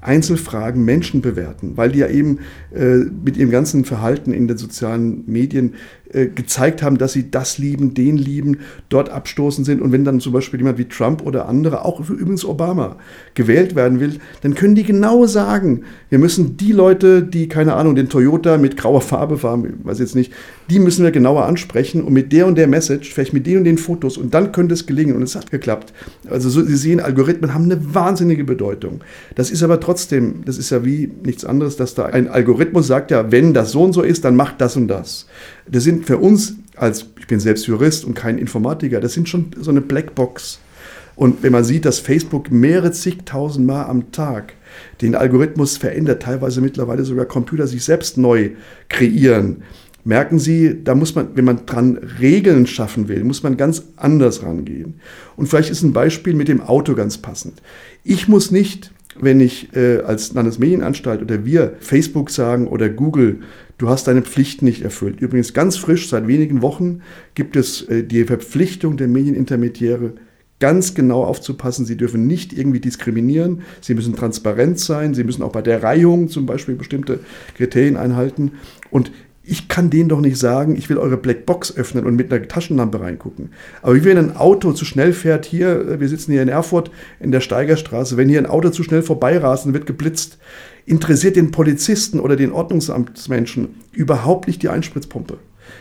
Einzelfragen 0.07 0.85
Menschen 0.85 1.21
bewerten, 1.21 1.76
weil 1.76 1.90
die 1.90 1.99
ja 1.99 2.09
eben 2.09 2.38
äh, 2.73 2.99
mit 3.25 3.37
ihrem 3.37 3.50
ganzen 3.50 3.85
Verhalten 3.85 4.33
in 4.33 4.47
den 4.47 4.57
sozialen 4.57 5.25
Medien 5.26 5.75
äh, 6.16 6.28
gezeigt 6.28 6.82
haben, 6.82 6.96
dass 6.96 7.12
sie 7.12 7.30
das 7.30 7.58
lieben, 7.58 7.92
den 7.92 8.16
lieben, 8.16 8.61
dort 8.88 9.11
abstoßen 9.11 9.66
sind. 9.66 9.82
Und 9.82 9.92
wenn 9.92 10.02
dann 10.02 10.18
zum 10.18 10.32
Beispiel 10.32 10.58
jemand 10.58 10.78
wie 10.78 10.87
Trump 10.87 11.20
oder 11.20 11.46
andere, 11.46 11.85
auch 11.85 12.00
übrigens 12.00 12.46
Obama, 12.46 12.96
gewählt 13.35 13.75
werden 13.75 14.00
will, 14.00 14.18
dann 14.40 14.54
können 14.54 14.75
die 14.75 14.82
genau 14.82 15.26
sagen, 15.26 15.82
wir 16.08 16.18
müssen 16.18 16.56
die 16.56 16.73
Leute, 16.73 17.23
die, 17.23 17.49
keine 17.49 17.75
Ahnung, 17.75 17.96
den 17.96 18.08
Toyota 18.08 18.56
mit 18.56 18.78
grauer 18.78 19.02
Farbe 19.02 19.37
fahren, 19.37 19.75
weiß 19.85 19.99
jetzt 19.99 20.14
nicht, 20.14 20.32
die 20.68 20.78
müssen 20.78 21.04
wir 21.04 21.11
genauer 21.11 21.44
ansprechen 21.44 22.02
und 22.02 22.12
mit 22.12 22.32
der 22.32 22.46
und 22.46 22.56
der 22.56 22.66
Message, 22.66 23.12
vielleicht 23.12 23.32
mit 23.32 23.46
den 23.46 23.58
und 23.58 23.64
den 23.64 23.78
Fotos 23.78 24.18
und 24.18 24.35
dann 24.35 24.52
könnte 24.52 24.75
es 24.75 24.87
gelingen 24.87 25.14
und 25.14 25.23
es 25.23 25.37
hat 25.37 25.50
geklappt. 25.50 25.92
Also 26.28 26.50
so, 26.50 26.62
Sie 26.62 26.76
sehen, 26.76 27.00
Algorithmen 27.00 27.54
haben 27.54 27.64
eine 27.64 27.94
wahnsinnige 27.94 28.44
Bedeutung. 28.44 29.00
Das 29.35 29.50
ist 29.50 29.62
aber 29.62 29.80
trotzdem, 29.80 30.42
das 30.44 30.58
ist 30.58 30.70
ja 30.70 30.85
wie 30.85 31.11
nichts 31.25 31.44
anderes, 31.44 31.76
dass 31.76 31.94
da 31.94 32.06
ein 32.06 32.28
Algorithmus 32.28 32.87
sagt 32.87 33.11
ja, 33.11 33.30
wenn 33.30 33.54
das 33.54 33.73
so 33.73 33.82
und 33.82 33.92
so 33.92 34.02
ist, 34.02 34.25
dann 34.25 34.37
macht 34.37 34.61
das 34.61 34.76
und 34.76 34.88
das. 34.88 35.26
Das 35.70 35.85
sind 35.85 36.06
für 36.06 36.18
uns, 36.18 36.56
als 36.76 37.06
ich 37.18 37.26
bin 37.26 37.40
selbst 37.40 37.66
Jurist 37.66 38.04
und 38.04 38.14
kein 38.14 38.38
Informatiker, 38.38 39.00
das 39.00 39.14
sind 39.14 39.28
schon 39.28 39.50
so 39.61 39.70
eine 39.70 39.80
Blackbox. 39.80 40.61
Und 41.16 41.42
wenn 41.42 41.52
man 41.52 41.64
sieht, 41.64 41.87
dass 41.87 41.99
Facebook 41.99 42.50
mehrere 42.50 42.92
zigtausend 42.92 43.66
Mal 43.66 43.85
am 43.85 44.12
Tag 44.12 44.52
den 45.00 45.14
Algorithmus 45.14 45.78
verändert, 45.78 46.23
teilweise 46.23 46.61
mittlerweile 46.61 47.04
sogar 47.04 47.25
Computer 47.25 47.66
sich 47.66 47.82
selbst 47.85 48.18
neu 48.18 48.50
kreieren, 48.90 49.62
merken 50.06 50.38
Sie, 50.38 50.82
da 50.84 50.94
muss 50.94 51.14
man, 51.14 51.30
wenn 51.34 51.44
man 51.44 51.66
dran 51.66 51.98
Regeln 52.20 52.66
schaffen 52.66 53.08
will, 53.08 53.25
muss 53.25 53.42
man 53.42 53.56
ganz 53.56 53.82
anders 53.96 54.42
rangehen. 54.42 54.94
Und 55.36 55.48
vielleicht 55.48 55.70
ist 55.70 55.82
ein 55.82 55.92
Beispiel 55.92 56.34
mit 56.34 56.48
dem 56.48 56.60
Auto 56.60 56.94
ganz 56.94 57.18
passend. 57.18 57.60
Ich 58.04 58.28
muss 58.28 58.50
nicht, 58.50 58.92
wenn 59.20 59.40
ich 59.40 59.75
äh, 59.75 59.98
als 59.98 60.32
Landesmedienanstalt 60.32 61.22
oder 61.22 61.44
wir 61.44 61.75
Facebook 61.80 62.30
sagen 62.30 62.68
oder 62.68 62.88
Google, 62.88 63.40
du 63.78 63.88
hast 63.88 64.06
deine 64.06 64.22
Pflichten 64.22 64.64
nicht 64.64 64.82
erfüllt. 64.82 65.20
Übrigens 65.20 65.52
ganz 65.52 65.76
frisch, 65.76 66.08
seit 66.08 66.28
wenigen 66.28 66.62
Wochen 66.62 67.00
gibt 67.34 67.56
es 67.56 67.82
äh, 67.82 68.04
die 68.04 68.25
Verpflichtung 68.25 68.96
der 68.96 69.08
Medienintermediäre, 69.08 70.12
ganz 70.60 70.94
genau 70.94 71.25
aufzupassen. 71.25 71.84
Sie 71.84 71.96
dürfen 71.96 72.26
nicht 72.26 72.52
irgendwie 72.52 72.80
diskriminieren. 72.80 73.62
Sie 73.80 73.94
müssen 73.94 74.14
transparent 74.14 74.78
sein. 74.78 75.14
Sie 75.14 75.25
müssen 75.25 75.42
auch 75.42 75.52
bei 75.52 75.62
der 75.62 75.82
Reihung 75.82 76.28
zum 76.28 76.46
Beispiel 76.46 76.76
bestimmte 76.76 77.20
Kriterien 77.56 77.96
einhalten. 77.96 78.52
Und 78.90 79.10
ich 79.47 79.69
kann 79.69 79.91
denen 79.91 80.09
doch 80.09 80.21
nicht 80.21 80.38
sagen, 80.38 80.76
ich 80.76 80.88
will 80.88 80.99
eure 80.99 81.17
Blackbox 81.17 81.76
öffnen 81.76 82.05
und 82.05 82.17
mit 82.17 82.33
einer 82.33 82.47
Taschenlampe 82.49 83.00
reingucken. 83.00 83.50
Aber 83.81 83.95
wie 83.95 84.05
wenn 84.05 84.19
ein 84.19 84.37
Auto 84.37 84.73
zu 84.73 84.85
schnell 84.85 85.12
fährt, 85.12 85.47
hier, 85.47 85.88
äh, 85.88 86.00
wir 86.00 86.09
sitzen 86.09 86.33
hier 86.33 86.43
in 86.43 86.49
Erfurt 86.49 86.91
in 87.21 87.31
der 87.31 87.41
Steigerstraße, 87.41 88.17
wenn 88.17 88.29
hier 88.29 88.41
ein 88.41 88.47
Auto 88.47 88.71
zu 88.71 88.83
schnell 88.83 89.03
vorbeirasen, 89.03 89.73
wird 89.73 89.87
geblitzt 89.87 90.38
interessiert 90.87 91.35
den 91.35 91.50
Polizisten 91.50 92.21
oder 92.21 92.37
den 92.37 92.53
Ordnungsamtsmenschen 92.53 93.75
überhaupt 93.93 94.47
nicht 94.47 94.62
die 94.62 94.69
Einspritzpumpe. 94.69 95.38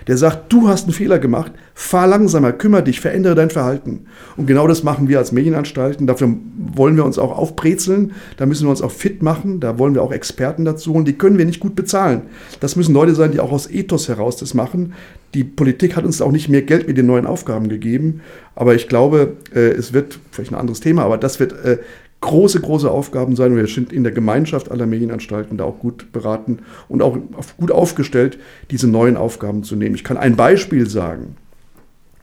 Der 0.08 0.18
sagt, 0.18 0.52
du 0.52 0.68
hast 0.68 0.84
einen 0.84 0.94
Fehler 0.94 1.20
gemacht, 1.20 1.52
fahr 1.74 2.08
langsamer, 2.08 2.52
kümmere 2.52 2.84
dich, 2.84 3.00
verändere 3.00 3.36
dein 3.36 3.50
Verhalten. 3.50 4.06
Und 4.38 4.46
genau 4.46 4.68
das 4.68 4.84
machen 4.84 5.08
wir 5.10 5.18
als 5.18 5.32
Medienanstalten. 5.32 6.08
Dafür 6.08 6.36
wollen 6.58 6.96
wir 6.96 7.06
uns 7.06 7.18
auch 7.18 7.38
aufbrezeln, 7.38 8.14
da 8.38 8.46
müssen 8.46 8.66
wir 8.66 8.70
uns 8.70 8.82
auch 8.82 8.92
fit 8.92 9.24
machen, 9.24 9.60
da 9.60 9.80
wollen 9.80 9.96
wir 9.96 10.04
auch 10.04 10.12
Experten 10.12 10.66
dazu 10.66 10.94
holen. 10.94 11.06
Die 11.06 11.18
können 11.18 11.38
wir 11.38 11.46
nicht 11.46 11.60
gut 11.60 11.76
bezahlen. 11.76 12.24
Das 12.60 12.76
müssen 12.76 12.94
Leute 12.94 13.16
sein, 13.16 13.32
die 13.32 13.40
auch 13.40 13.52
aus 13.52 13.70
Ethos 13.70 14.08
heraus 14.08 14.38
das 14.38 14.54
machen. 14.54 14.94
Die 15.34 15.44
Politik 15.44 15.98
hat 15.98 16.06
uns 16.06 16.22
auch 16.22 16.32
nicht 16.32 16.48
mehr 16.48 16.62
Geld 16.62 16.88
mit 16.88 16.98
den 16.98 17.08
neuen 17.08 17.26
Aufgaben 17.26 17.68
gegeben. 17.68 18.22
Aber 18.56 18.74
ich 18.74 18.88
glaube, 18.88 19.34
äh, 19.54 19.72
es 19.72 19.92
wird, 19.92 20.18
vielleicht 20.32 20.52
ein 20.52 20.58
anderes 20.58 20.80
Thema, 20.80 21.04
aber 21.04 21.18
das 21.18 21.40
wird 21.42 21.52
äh, 21.66 21.80
große, 22.26 22.60
große 22.60 22.92
Aufgaben 22.92 23.36
sein. 23.36 23.56
Wir 23.56 23.68
sind 23.68 23.94
in 23.94 24.04
der 24.04 24.12
Gemeinschaft 24.12 24.70
aller 24.72 24.86
Medienanstalten 24.86 25.58
da 25.58 25.64
auch 25.64 25.80
gut 25.80 26.12
beraten 26.12 26.60
und 26.90 27.02
auch 27.02 27.18
gut 27.58 27.72
aufgestellt, 27.72 28.38
diese 28.72 28.88
neuen 28.88 29.16
Aufgaben 29.16 29.64
zu 29.64 29.76
nehmen. 29.76 29.96
Ich 29.96 30.04
kann 30.04 30.18
ein 30.18 30.36
Beispiel 30.36 30.90
sagen. 30.90 31.38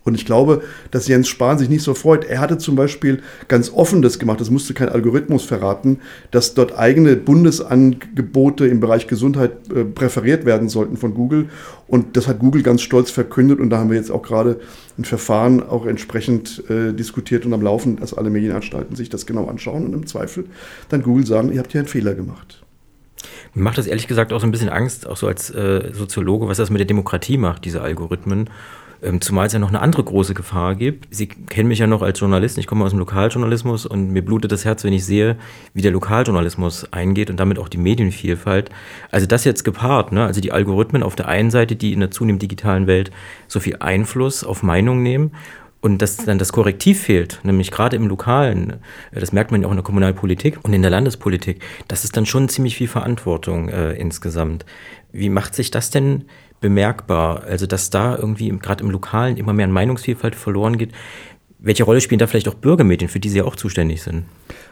Und 0.04 0.14
ich 0.14 0.26
glaube, 0.26 0.62
dass 0.90 1.08
Jens 1.08 1.28
Spahn 1.28 1.58
sich 1.58 1.68
nicht 1.68 1.82
so 1.82 1.94
freut. 1.94 2.24
Er 2.24 2.40
hatte 2.40 2.58
zum 2.58 2.74
Beispiel 2.74 3.22
ganz 3.48 3.70
offen 3.72 4.02
das 4.02 4.18
gemacht, 4.18 4.40
das 4.40 4.50
musste 4.50 4.74
kein 4.74 4.88
Algorithmus 4.88 5.44
verraten, 5.44 6.00
dass 6.30 6.54
dort 6.54 6.76
eigene 6.76 7.16
Bundesangebote 7.16 8.66
im 8.66 8.80
Bereich 8.80 9.06
Gesundheit 9.06 9.52
äh, 9.74 9.84
präferiert 9.84 10.44
werden 10.44 10.68
sollten 10.68 10.96
von 10.96 11.14
Google. 11.14 11.48
Und 11.86 12.16
das 12.16 12.26
hat 12.26 12.38
Google 12.38 12.62
ganz 12.62 12.82
stolz 12.82 13.10
verkündet. 13.10 13.60
Und 13.60 13.70
da 13.70 13.78
haben 13.78 13.90
wir 13.90 13.96
jetzt 13.96 14.10
auch 14.10 14.22
gerade 14.22 14.60
ein 14.98 15.04
Verfahren 15.04 15.62
auch 15.62 15.86
entsprechend 15.86 16.68
äh, 16.68 16.92
diskutiert 16.92 17.46
und 17.46 17.54
am 17.54 17.62
Laufen, 17.62 17.96
dass 17.96 18.14
alle 18.14 18.30
Medienanstalten 18.30 18.96
sich 18.96 19.08
das 19.08 19.26
genau 19.26 19.46
anschauen 19.46 19.86
und 19.86 19.92
im 19.92 20.06
Zweifel 20.06 20.44
dann 20.88 21.02
Google 21.02 21.26
sagen, 21.26 21.52
ihr 21.52 21.60
habt 21.60 21.72
hier 21.72 21.80
einen 21.80 21.88
Fehler 21.88 22.14
gemacht. 22.14 22.62
Mir 23.54 23.62
macht 23.62 23.78
das 23.78 23.86
ehrlich 23.86 24.08
gesagt 24.08 24.32
auch 24.32 24.40
so 24.40 24.46
ein 24.46 24.50
bisschen 24.50 24.68
Angst, 24.68 25.06
auch 25.06 25.16
so 25.16 25.26
als 25.26 25.50
äh, 25.50 25.90
Soziologe, 25.92 26.48
was 26.48 26.56
das 26.56 26.70
mit 26.70 26.80
der 26.80 26.86
Demokratie 26.86 27.36
macht, 27.36 27.64
diese 27.64 27.82
Algorithmen. 27.82 28.50
Ähm, 29.02 29.20
zumal 29.20 29.48
es 29.48 29.52
ja 29.52 29.58
noch 29.58 29.70
eine 29.70 29.80
andere 29.80 30.04
große 30.04 30.32
Gefahr 30.32 30.76
gibt. 30.76 31.08
Sie 31.10 31.26
kennen 31.26 31.68
mich 31.68 31.80
ja 31.80 31.88
noch 31.88 32.02
als 32.02 32.20
Journalist, 32.20 32.56
ich 32.56 32.68
komme 32.68 32.84
aus 32.84 32.90
dem 32.90 33.00
Lokaljournalismus 33.00 33.84
und 33.84 34.10
mir 34.10 34.24
blutet 34.24 34.52
das 34.52 34.64
Herz, 34.64 34.84
wenn 34.84 34.92
ich 34.92 35.04
sehe, 35.04 35.36
wie 35.74 35.82
der 35.82 35.90
Lokaljournalismus 35.90 36.92
eingeht 36.92 37.28
und 37.28 37.40
damit 37.40 37.58
auch 37.58 37.68
die 37.68 37.78
Medienvielfalt. 37.78 38.70
Also 39.10 39.26
das 39.26 39.44
jetzt 39.44 39.64
gepaart, 39.64 40.12
ne? 40.12 40.24
also 40.24 40.40
die 40.40 40.52
Algorithmen 40.52 41.02
auf 41.02 41.16
der 41.16 41.26
einen 41.26 41.50
Seite, 41.50 41.74
die 41.74 41.92
in 41.92 41.98
der 42.00 42.12
zunehmend 42.12 42.42
digitalen 42.42 42.86
Welt 42.86 43.10
so 43.48 43.58
viel 43.58 43.76
Einfluss 43.80 44.44
auf 44.44 44.62
Meinung 44.62 45.02
nehmen 45.02 45.32
und 45.80 46.00
dass 46.00 46.16
dann 46.16 46.38
das 46.38 46.52
Korrektiv 46.52 47.02
fehlt, 47.02 47.40
nämlich 47.42 47.72
gerade 47.72 47.96
im 47.96 48.06
Lokalen, 48.06 48.74
äh, 49.10 49.18
das 49.18 49.32
merkt 49.32 49.50
man 49.50 49.62
ja 49.62 49.66
auch 49.66 49.72
in 49.72 49.78
der 49.78 49.84
Kommunalpolitik 49.84 50.58
und 50.62 50.72
in 50.72 50.82
der 50.82 50.92
Landespolitik, 50.92 51.60
das 51.88 52.04
ist 52.04 52.16
dann 52.16 52.24
schon 52.24 52.48
ziemlich 52.48 52.76
viel 52.76 52.88
Verantwortung 52.88 53.68
äh, 53.68 53.94
insgesamt. 53.94 54.64
Wie 55.10 55.28
macht 55.28 55.56
sich 55.56 55.72
das 55.72 55.90
denn 55.90 56.26
bemerkbar. 56.62 57.44
Also, 57.44 57.66
dass 57.66 57.90
da 57.90 58.16
irgendwie 58.16 58.48
gerade 58.48 58.82
im 58.82 58.90
Lokalen 58.90 59.36
immer 59.36 59.52
mehr 59.52 59.66
an 59.66 59.72
Meinungsvielfalt 59.72 60.34
verloren 60.34 60.78
geht. 60.78 60.92
Welche 61.58 61.84
Rolle 61.84 62.00
spielen 62.00 62.18
da 62.18 62.26
vielleicht 62.26 62.48
auch 62.48 62.54
Bürgermedien, 62.54 63.10
für 63.10 63.20
die 63.20 63.28
Sie 63.28 63.38
ja 63.38 63.44
auch 63.44 63.54
zuständig 63.54 64.02
sind? 64.02 64.24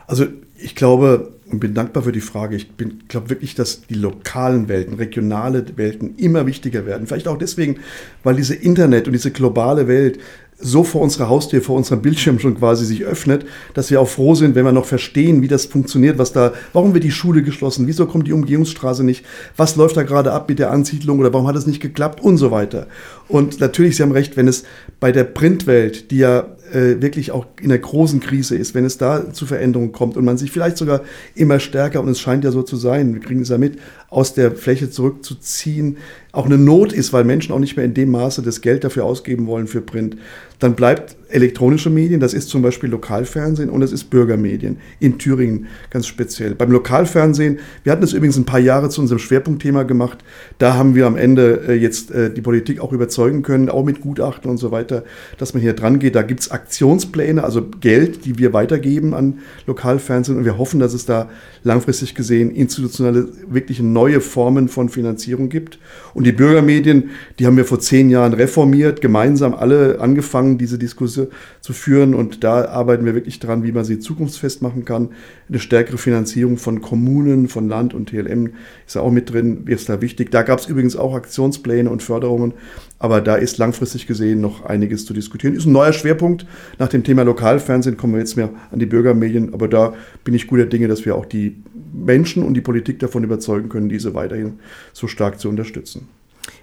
Also 0.07 0.27
ich 0.59 0.75
glaube 0.75 1.33
und 1.51 1.59
bin 1.61 1.75
dankbar 1.75 2.05
für 2.05 2.13
die 2.13 2.21
Frage. 2.21 2.57
Ich 2.57 2.69
glaube 3.09 3.31
wirklich, 3.31 3.55
dass 3.55 3.83
die 3.83 3.95
lokalen 3.95 4.69
Welten, 4.69 4.95
regionale 4.95 5.65
Welten 5.77 6.17
immer 6.17 6.47
wichtiger 6.47 6.87
werden. 6.87 7.07
Vielleicht 7.07 7.29
auch 7.29 7.39
deswegen, 7.39 7.81
weil 8.23 8.37
diese 8.37 8.55
Internet 8.55 9.07
und 9.07 9.13
diese 9.13 9.31
globale 9.31 9.89
Welt 9.89 10.21
so 10.61 10.85
vor 10.85 11.01
unserer 11.01 11.29
Haustür, 11.29 11.63
vor 11.63 11.77
unserem 11.77 12.03
Bildschirm 12.03 12.39
schon 12.39 12.59
quasi 12.59 12.85
sich 12.85 13.05
öffnet, 13.05 13.47
dass 13.75 13.91
wir 13.91 14.01
auch 14.01 14.09
froh 14.09 14.35
sind, 14.35 14.55
wenn 14.55 14.65
wir 14.65 14.73
noch 14.73 14.85
verstehen, 14.85 15.43
wie 15.43 15.49
das 15.49 15.67
funktioniert, 15.67 16.19
was 16.19 16.33
da, 16.33 16.53
warum 16.73 16.95
wird 16.95 17.05
die 17.05 17.11
Schule 17.11 17.43
geschlossen, 17.43 17.87
wieso 17.87 18.07
kommt 18.07 18.27
die 18.27 18.33
Umgehungsstraße 18.33 19.05
nicht, 19.05 19.25
was 19.57 19.77
läuft 19.77 19.97
da 19.97 20.03
gerade 20.03 20.33
ab 20.33 20.49
mit 20.49 20.59
der 20.59 20.71
Ansiedlung 20.71 21.19
oder 21.19 21.33
warum 21.33 21.47
hat 21.47 21.57
es 21.57 21.67
nicht 21.67 21.81
geklappt 21.81 22.21
und 22.21 22.37
so 22.37 22.51
weiter. 22.51 22.87
Und 23.29 23.61
natürlich, 23.61 23.97
Sie 23.97 24.03
haben 24.03 24.13
recht, 24.13 24.37
wenn 24.37 24.49
es 24.49 24.65
bei 24.99 25.13
der 25.13 25.25
Printwelt, 25.25 26.11
die 26.11 26.19
ja 26.19 26.47
äh, 26.73 27.01
wirklich 27.01 27.33
auch 27.33 27.47
in 27.61 27.71
einer 27.71 27.79
großen 27.79 28.21
Krise 28.21 28.57
ist, 28.57 28.75
wenn 28.75 28.85
es 28.85 28.99
da 28.99 29.33
zu 29.33 29.47
Veränderungen 29.47 29.93
kommt 29.93 30.17
und 30.17 30.25
man 30.25 30.39
sich 30.39 30.51
vielleicht 30.51 30.77
sogar 30.77 31.03
immer 31.35 31.61
stärker, 31.61 32.01
und 32.01 32.09
es 32.09 32.21
scheint 32.21 32.45
ja 32.45 32.51
so 32.51 32.63
zu 32.63 32.77
sein, 32.77 33.15
wir 33.15 33.21
kriegen 33.21 33.43
es 33.43 33.49
ja 33.49 33.59
mit, 33.59 33.79
aus 34.09 34.35
der 34.35 34.53
Fläche 34.53 34.91
zurückzuziehen, 34.91 35.99
auch 36.33 36.47
eine 36.47 36.59
Not 36.59 36.93
ist, 36.93 37.13
weil 37.13 37.25
Menschen 37.25 37.53
auch 37.53 37.59
nicht 37.59 37.77
mehr 37.77 37.85
in 37.85 37.95
dem 37.95 38.11
Maße 38.11 38.43
das 38.43 38.61
Geld 38.61 38.85
dafür 38.85 39.05
ausgeben 39.05 39.47
wollen 39.47 39.67
für 39.67 39.81
Print, 39.81 40.17
dann 40.61 40.75
bleibt 40.75 41.17
elektronische 41.31 41.91
Medien, 41.91 42.21
das 42.21 42.35
ist 42.35 42.49
zum 42.49 42.63
Beispiel 42.63 42.91
Lokalfernsehen 42.91 43.71
und 43.71 43.83
es 43.83 43.93
ist 43.93 44.05
Bürgermedien, 44.11 44.79
in 44.99 45.19
Thüringen 45.19 45.67
ganz 45.91 46.07
speziell. 46.07 46.55
Beim 46.55 46.71
Lokalfernsehen, 46.71 47.61
wir 47.83 47.93
hatten 47.93 48.03
es 48.03 48.13
übrigens 48.13 48.37
ein 48.37 48.45
paar 48.45 48.61
Jahre 48.61 48.89
zu 48.91 49.01
unserem 49.01 49.19
Schwerpunktthema 49.19 49.85
gemacht, 49.85 50.19
da 50.59 50.75
haben 50.75 50.95
wir 50.95 51.07
am 51.07 51.17
Ende 51.17 51.63
äh, 51.69 51.75
jetzt 51.75 52.11
äh, 52.11 52.33
die 52.33 52.41
Politik 52.41 52.81
auch 52.81 52.93
überzeugen 52.93 53.43
können, 53.43 53.69
auch 53.69 53.85
mit 53.85 54.01
Gutachten 54.01 54.51
und 54.51 54.59
so 54.59 54.71
weiter, 54.71 55.05
dass 55.39 55.55
man 55.55 55.63
hier 55.63 55.73
dran 55.73 55.99
geht. 55.99 56.15
Da 56.15 56.23
gibt 56.23 56.41
es 56.41 56.51
Aktionspläne, 56.51 57.43
also 57.45 57.67
Geld, 57.81 58.25
die 58.25 58.39
wir 58.39 58.53
weitergeben 58.53 59.15
an 59.15 59.39
Lokalfernsehen 59.67 60.37
und 60.37 60.45
wir 60.45 60.59
hoffen, 60.59 60.81
dass 60.81 60.95
es 60.95 61.07
da 61.07 61.29
langfristig 61.63 62.15
gesehen 62.15 62.51
institutionelle, 62.51 63.29
wirklich 63.49 63.81
neue 63.81 64.21
Formen 64.21 64.69
von 64.69 64.89
Finanzierung 64.89 65.49
gibt. 65.49 65.79
Und 66.15 66.27
die 66.27 66.33
Bürgermedien, 66.33 67.11
die 67.39 67.47
haben 67.47 67.57
wir 67.57 67.65
vor 67.65 67.81
zehn 67.81 68.11
Jahren 68.11 68.33
reformiert, 68.33 69.01
gemeinsam 69.01 69.55
alle 69.55 70.01
angefangen, 70.01 70.50
diese 70.59 70.79
Diskussion 70.79 71.29
zu 71.61 71.73
führen. 71.73 72.15
Und 72.15 72.45
da 72.45 72.67
arbeiten 72.67 73.05
wir 73.05 73.15
wirklich 73.15 73.41
dran, 73.41 73.63
wie 73.63 73.73
man 73.73 73.85
sie 73.85 73.99
zukunftsfest 73.99 74.63
machen 74.63 74.85
kann. 74.85 75.11
Eine 75.49 75.59
stärkere 75.59 75.99
Finanzierung 75.99 76.57
von 76.57 76.81
Kommunen, 76.81 77.49
von 77.49 77.69
Land 77.69 77.95
und 77.95 78.11
TLM 78.11 78.51
ist 78.87 78.95
ja 78.95 79.03
auch 79.03 79.11
mit 79.11 79.33
drin, 79.33 79.65
ist 79.67 79.89
da 79.89 80.01
wichtig. 80.01 80.31
Da 80.31 80.43
gab 80.43 80.59
es 80.59 80.67
übrigens 80.67 80.97
auch 80.97 81.15
Aktionspläne 81.15 81.91
und 81.91 82.03
Förderungen. 82.03 82.55
Aber 82.99 83.21
da 83.21 83.37
ist 83.37 83.59
langfristig 83.59 84.07
gesehen 84.07 84.41
noch 84.41 84.65
einiges 84.67 85.07
zu 85.07 85.15
diskutieren. 85.15 85.55
Ist 85.55 85.67
ein 85.67 85.73
neuer 85.73 85.93
Schwerpunkt. 85.93 86.47
Nach 86.79 86.89
dem 86.89 87.03
Thema 87.03 87.23
Lokalfernsehen 87.23 87.97
kommen 87.97 88.13
wir 88.13 88.21
jetzt 88.21 88.37
mehr 88.37 88.51
an 88.71 88.79
die 88.79 88.87
Bürgermedien. 88.87 89.55
Aber 89.55 89.69
da 89.69 89.95
bin 90.23 90.35
ich 90.35 90.47
guter 90.47 90.67
Dinge, 90.67 90.87
dass 90.87 91.05
wir 91.05 91.17
auch 91.17 91.27
die 91.27 91.63
Menschen 91.93 92.43
und 92.43 92.55
die 92.55 92.61
Politik 92.61 92.99
davon 92.99 93.25
überzeugen 93.25 93.69
können, 93.69 93.89
diese 93.89 94.15
weiterhin 94.15 94.61
so 94.93 95.07
stark 95.07 95.41
zu 95.41 95.49
unterstützen. 95.49 96.09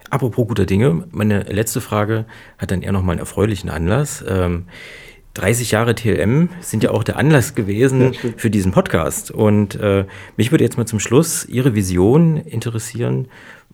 Apropos 0.09 0.47
guter 0.47 0.65
Dinge, 0.65 1.05
meine 1.11 1.41
letzte 1.43 1.81
Frage 1.81 2.25
hat 2.57 2.71
dann 2.71 2.81
eher 2.81 2.91
nochmal 2.91 3.13
einen 3.13 3.19
erfreulichen 3.19 3.69
Anlass. 3.69 4.23
Ähm, 4.27 4.67
30 5.37 5.71
Jahre 5.71 5.95
TLM 5.95 6.49
sind 6.61 6.83
ja 6.83 6.91
auch 6.91 7.03
der 7.03 7.17
Anlass 7.17 7.55
gewesen 7.55 8.13
ja, 8.13 8.31
für 8.35 8.49
diesen 8.49 8.71
Podcast. 8.71 9.31
Und 9.31 9.75
äh, 9.75 10.05
mich 10.35 10.51
würde 10.51 10.63
jetzt 10.63 10.77
mal 10.77 10.85
zum 10.85 10.99
Schluss 10.99 11.45
Ihre 11.45 11.75
Vision 11.75 12.37
interessieren 12.37 13.27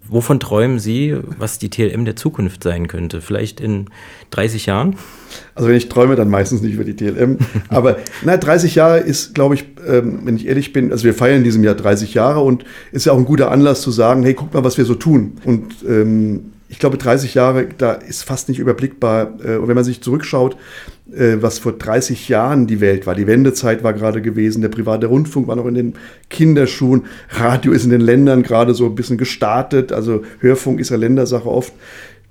Wovon 0.09 0.39
träumen 0.39 0.79
Sie, 0.79 1.15
was 1.39 1.59
die 1.59 1.69
TLM 1.69 2.03
der 2.03 2.17
Zukunft 2.17 2.61
sein 2.63 2.87
könnte? 2.87 3.21
Vielleicht 3.21 3.61
in 3.61 3.85
30 4.31 4.65
Jahren? 4.65 4.97
Also 5.55 5.69
wenn 5.69 5.77
ich 5.77 5.87
träume, 5.87 6.15
dann 6.15 6.29
meistens 6.29 6.61
nicht 6.61 6.73
über 6.73 6.83
die 6.83 6.95
TLM. 6.95 7.37
Aber 7.69 7.97
na, 8.23 8.35
30 8.35 8.75
Jahre 8.75 8.99
ist, 8.99 9.33
glaube 9.33 9.55
ich, 9.55 9.65
ähm, 9.87 10.21
wenn 10.23 10.35
ich 10.35 10.45
ehrlich 10.45 10.73
bin, 10.73 10.91
also 10.91 11.05
wir 11.05 11.13
feiern 11.13 11.37
in 11.37 11.43
diesem 11.45 11.63
Jahr 11.63 11.75
30 11.75 12.13
Jahre 12.13 12.41
und 12.41 12.65
ist 12.91 13.05
ja 13.05 13.13
auch 13.13 13.17
ein 13.17 13.25
guter 13.25 13.49
Anlass 13.49 13.81
zu 13.81 13.91
sagen, 13.91 14.23
hey, 14.23 14.33
guck 14.33 14.53
mal, 14.53 14.63
was 14.65 14.77
wir 14.77 14.83
so 14.83 14.95
tun. 14.95 15.37
Und 15.45 15.73
ähm, 15.87 16.52
ich 16.73 16.79
glaube, 16.79 16.97
30 16.97 17.35
Jahre, 17.35 17.67
da 17.77 17.91
ist 17.93 18.23
fast 18.23 18.49
nicht 18.49 18.57
überblickbar. 18.57 19.37
Äh, 19.45 19.57
und 19.57 19.67
wenn 19.67 19.75
man 19.75 19.83
sich 19.83 20.01
zurückschaut, 20.01 20.57
äh, 21.15 21.35
was 21.39 21.59
vor 21.59 21.73
30 21.73 22.29
Jahren 22.29 22.65
die 22.65 22.81
Welt 22.81 23.05
war. 23.05 23.13
Die 23.13 23.27
Wendezeit 23.27 23.83
war 23.83 23.93
gerade 23.93 24.23
gewesen, 24.23 24.63
der 24.63 24.69
private 24.69 25.05
Rundfunk 25.05 25.47
war 25.47 25.55
noch 25.55 25.67
in 25.67 25.75
den 25.75 25.93
Kinderschuhen, 26.31 27.03
Radio 27.29 27.73
ist 27.73 27.83
in 27.83 27.91
den 27.91 28.01
Ländern 28.01 28.41
gerade 28.41 28.73
so 28.73 28.87
ein 28.87 28.95
bisschen 28.95 29.19
gestartet, 29.19 29.91
also 29.91 30.23
Hörfunk 30.39 30.79
ist 30.79 30.89
ja 30.89 30.97
Ländersache 30.97 31.47
oft. 31.47 31.73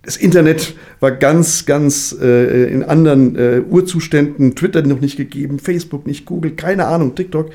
Das 0.05 0.17
Internet 0.17 0.75
war 0.99 1.13
ganz, 1.13 1.65
ganz 1.65 2.17
äh, 2.21 2.65
in 2.65 2.83
anderen 2.83 3.37
äh, 3.37 3.63
Urzuständen. 3.71 4.57
Twitter 4.57 4.83
noch 4.83 5.01
nicht 5.01 5.17
gegeben, 5.17 5.61
Facebook 5.61 6.09
nicht, 6.09 6.27
Google, 6.27 6.57
keine 6.57 6.89
Ahnung, 6.89 7.15
TikTok. 7.15 7.51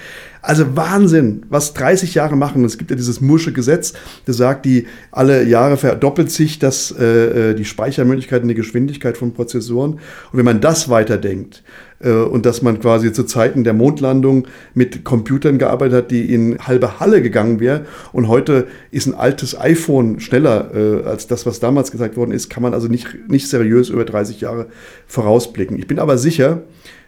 Also 0.47 0.77
Wahnsinn, 0.77 1.45
was 1.49 1.73
30 1.73 2.13
Jahre 2.13 2.37
machen. 2.37 2.63
Es 2.63 2.77
gibt 2.77 2.89
ja 2.89 2.95
dieses 2.95 3.19
Mursche 3.19 3.51
Gesetz, 3.51 3.91
das 4.23 4.37
sagt, 4.37 4.65
die 4.65 4.87
alle 5.11 5.43
Jahre 5.43 5.75
verdoppelt 5.75 6.31
sich 6.31 6.57
das, 6.57 6.95
äh, 6.97 7.51
äh 7.51 7.53
die 7.53 7.65
Speichermöglichkeit 7.65 8.43
und 8.43 8.47
die 8.47 8.55
Geschwindigkeit 8.55 9.17
von 9.17 9.33
Prozessoren. 9.33 9.95
Und 9.95 9.99
wenn 10.31 10.45
man 10.45 10.61
das 10.61 10.87
weiterdenkt, 10.87 11.63
äh, 11.99 12.11
und 12.11 12.45
dass 12.45 12.61
man 12.61 12.79
quasi 12.79 13.11
zu 13.11 13.25
Zeiten 13.25 13.65
der 13.65 13.73
Mondlandung 13.73 14.47
mit 14.73 15.03
Computern 15.03 15.57
gearbeitet 15.57 15.97
hat, 15.97 16.11
die 16.11 16.33
in 16.33 16.57
halbe 16.59 17.01
Halle 17.01 17.21
gegangen 17.21 17.59
wäre. 17.59 17.85
Und 18.13 18.29
heute 18.29 18.67
ist 18.89 19.05
ein 19.05 19.15
altes 19.15 19.59
iPhone 19.59 20.21
schneller 20.21 20.71
äh, 20.73 21.03
als 21.03 21.27
das, 21.27 21.45
was 21.45 21.59
damals 21.59 21.91
gesagt 21.91 22.15
worden 22.15 22.31
ist, 22.31 22.49
kann 22.49 22.63
man 22.63 22.73
also 22.73 22.87
nicht, 22.87 23.29
nicht 23.29 23.49
seriös 23.49 23.89
über 23.89 24.05
30 24.05 24.39
Jahre 24.39 24.67
vorausblicken. 25.07 25.77
Ich 25.77 25.87
bin 25.87 25.99
aber 25.99 26.17
sicher, 26.17 26.61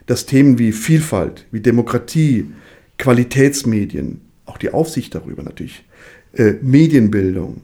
dass 0.08 0.26
Themen 0.26 0.60
wie 0.60 0.74
Vielfalt, 0.74 1.46
wie 1.52 1.62
Demokratie, 1.62 2.48
Qualitätsmedien, 3.00 4.22
auch 4.46 4.58
die 4.58 4.72
Aufsicht 4.72 5.16
darüber 5.16 5.42
natürlich, 5.42 5.84
äh, 6.34 6.54
Medienbildung, 6.62 7.62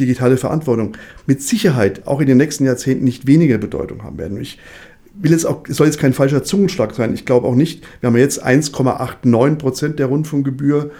digitale 0.00 0.38
Verantwortung 0.38 0.96
mit 1.26 1.42
Sicherheit 1.42 2.06
auch 2.06 2.20
in 2.20 2.26
den 2.26 2.38
nächsten 2.38 2.64
Jahrzehnten 2.64 3.04
nicht 3.04 3.26
weniger 3.26 3.58
Bedeutung 3.58 4.02
haben 4.02 4.16
werden. 4.16 4.40
Ich 4.40 4.58
will 5.14 5.32
jetzt 5.32 5.44
auch, 5.44 5.64
es 5.68 5.76
soll 5.76 5.86
jetzt 5.86 5.98
kein 5.98 6.12
falscher 6.12 6.42
Zungenschlag 6.42 6.94
sein. 6.94 7.12
Ich 7.14 7.24
glaube 7.26 7.46
auch 7.46 7.54
nicht, 7.54 7.84
wir 8.00 8.08
haben 8.08 8.16
jetzt 8.16 8.44
1,89 8.44 9.56
Prozent 9.56 9.98
der 9.98 10.06
Rundfunkgebühr 10.06 10.90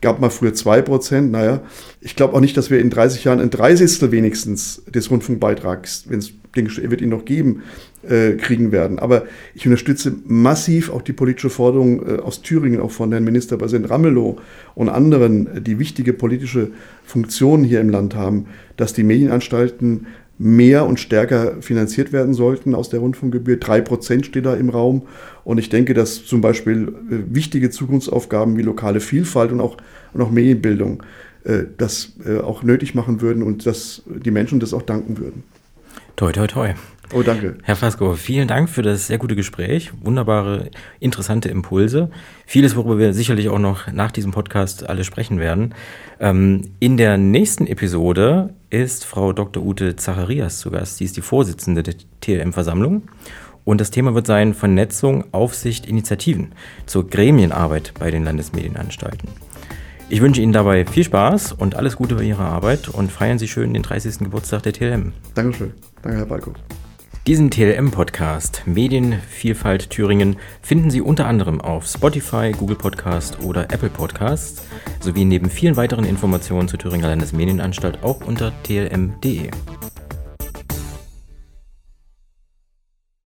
gab 0.00 0.20
mal 0.20 0.30
früher 0.30 0.54
2 0.54 0.82
Prozent. 0.82 1.32
Naja, 1.32 1.62
ich 2.00 2.16
glaube 2.16 2.34
auch 2.34 2.40
nicht, 2.40 2.56
dass 2.56 2.70
wir 2.70 2.78
in 2.80 2.90
30 2.90 3.24
Jahren 3.24 3.40
ein 3.40 3.50
Dreißigstel 3.50 4.12
wenigstens 4.12 4.82
des 4.86 5.10
Rundfunkbeitrags, 5.10 6.04
wenn 6.08 6.18
es 6.18 6.32
den 6.54 6.90
wird 6.90 7.00
ihn 7.00 7.10
noch 7.10 7.24
geben, 7.24 7.62
äh, 8.08 8.32
kriegen 8.32 8.72
werden. 8.72 8.98
Aber 8.98 9.24
ich 9.54 9.66
unterstütze 9.66 10.14
massiv 10.26 10.90
auch 10.90 11.02
die 11.02 11.12
politische 11.12 11.50
Forderung 11.50 12.06
äh, 12.06 12.20
aus 12.20 12.42
Thüringen, 12.42 12.80
auch 12.80 12.90
von 12.90 13.12
Herrn 13.12 13.24
Ministerpräsident 13.24 13.90
Ramelow 13.90 14.38
und 14.74 14.88
anderen, 14.88 15.64
die 15.64 15.78
wichtige 15.78 16.12
politische 16.12 16.70
Funktionen 17.04 17.64
hier 17.64 17.80
im 17.80 17.90
Land 17.90 18.14
haben, 18.14 18.46
dass 18.76 18.92
die 18.92 19.04
Medienanstalten 19.04 20.06
mehr 20.38 20.84
und 20.86 21.00
stärker 21.00 21.62
finanziert 21.62 22.12
werden 22.12 22.34
sollten 22.34 22.74
aus 22.74 22.90
der 22.90 23.00
Rundfunkgebühr. 23.00 23.56
Drei 23.56 23.80
Prozent 23.80 24.26
steht 24.26 24.44
da 24.44 24.54
im 24.54 24.68
Raum. 24.68 25.02
Und 25.44 25.58
ich 25.58 25.68
denke, 25.68 25.94
dass 25.94 26.24
zum 26.24 26.40
Beispiel 26.40 26.88
äh, 27.10 27.34
wichtige 27.34 27.70
Zukunftsaufgaben 27.70 28.56
wie 28.56 28.62
lokale 28.62 29.00
Vielfalt 29.00 29.52
und 29.52 29.60
auch, 29.60 29.76
und 30.12 30.20
auch 30.20 30.30
Medienbildung 30.30 31.02
äh, 31.44 31.64
das 31.78 32.12
äh, 32.26 32.38
auch 32.40 32.62
nötig 32.62 32.94
machen 32.94 33.20
würden 33.20 33.42
und 33.42 33.66
dass 33.66 34.02
die 34.06 34.30
Menschen 34.30 34.60
das 34.60 34.74
auch 34.74 34.82
danken 34.82 35.18
würden. 35.18 35.42
Toi, 36.16 36.32
toi, 36.32 36.46
toi. 36.46 36.74
Oh, 37.12 37.22
danke. 37.22 37.58
Herr 37.62 37.76
Fasco, 37.76 38.14
vielen 38.14 38.48
Dank 38.48 38.68
für 38.68 38.82
das 38.82 39.06
sehr 39.06 39.18
gute 39.18 39.36
Gespräch. 39.36 39.92
Wunderbare, 40.02 40.70
interessante 40.98 41.48
Impulse. 41.48 42.10
Vieles, 42.46 42.74
worüber 42.74 42.98
wir 42.98 43.14
sicherlich 43.14 43.48
auch 43.48 43.58
noch 43.58 43.92
nach 43.92 44.10
diesem 44.10 44.32
Podcast 44.32 44.88
alle 44.88 45.04
sprechen 45.04 45.38
werden. 45.38 45.74
Ähm, 46.18 46.62
in 46.80 46.96
der 46.96 47.16
nächsten 47.16 47.66
Episode 47.66 48.54
ist 48.70 49.04
Frau 49.04 49.32
Dr. 49.32 49.64
Ute 49.64 49.96
Zacharias 49.96 50.58
zu 50.58 50.70
Gast. 50.70 50.98
Sie 50.98 51.04
ist 51.04 51.16
die 51.16 51.22
Vorsitzende 51.22 51.82
der 51.82 51.94
TLM-Versammlung. 52.20 53.02
Und 53.64 53.80
das 53.80 53.90
Thema 53.90 54.14
wird 54.14 54.26
sein 54.26 54.54
Vernetzung, 54.54 55.24
Aufsicht, 55.32 55.86
Initiativen 55.86 56.52
zur 56.86 57.08
Gremienarbeit 57.08 57.94
bei 57.98 58.10
den 58.10 58.24
Landesmedienanstalten. 58.24 59.28
Ich 60.08 60.20
wünsche 60.20 60.40
Ihnen 60.40 60.52
dabei 60.52 60.86
viel 60.86 61.02
Spaß 61.02 61.52
und 61.52 61.74
alles 61.74 61.96
Gute 61.96 62.14
bei 62.14 62.22
Ihrer 62.22 62.44
Arbeit 62.44 62.88
und 62.88 63.10
feiern 63.10 63.40
Sie 63.40 63.48
schön 63.48 63.74
den 63.74 63.82
30. 63.82 64.18
Geburtstag 64.18 64.62
der 64.62 64.72
TLM. 64.72 65.12
Dankeschön. 65.34 65.72
Danke, 66.02 66.18
Herr 66.18 66.26
Balko. 66.26 66.52
Diesen 67.26 67.50
TLM-Podcast 67.50 68.62
Medienvielfalt 68.66 69.90
Thüringen 69.90 70.36
finden 70.62 70.90
Sie 70.90 71.00
unter 71.00 71.26
anderem 71.26 71.60
auf 71.60 71.84
Spotify, 71.84 72.52
Google 72.56 72.76
Podcast 72.76 73.40
oder 73.42 73.64
Apple 73.64 73.90
Podcasts 73.90 74.62
sowie 75.00 75.24
neben 75.24 75.50
vielen 75.50 75.74
weiteren 75.74 76.04
Informationen 76.04 76.68
zur 76.68 76.78
Thüringer 76.78 77.08
Landesmedienanstalt 77.08 78.04
auch 78.04 78.20
unter 78.24 78.52
tlm.de. 78.62 79.50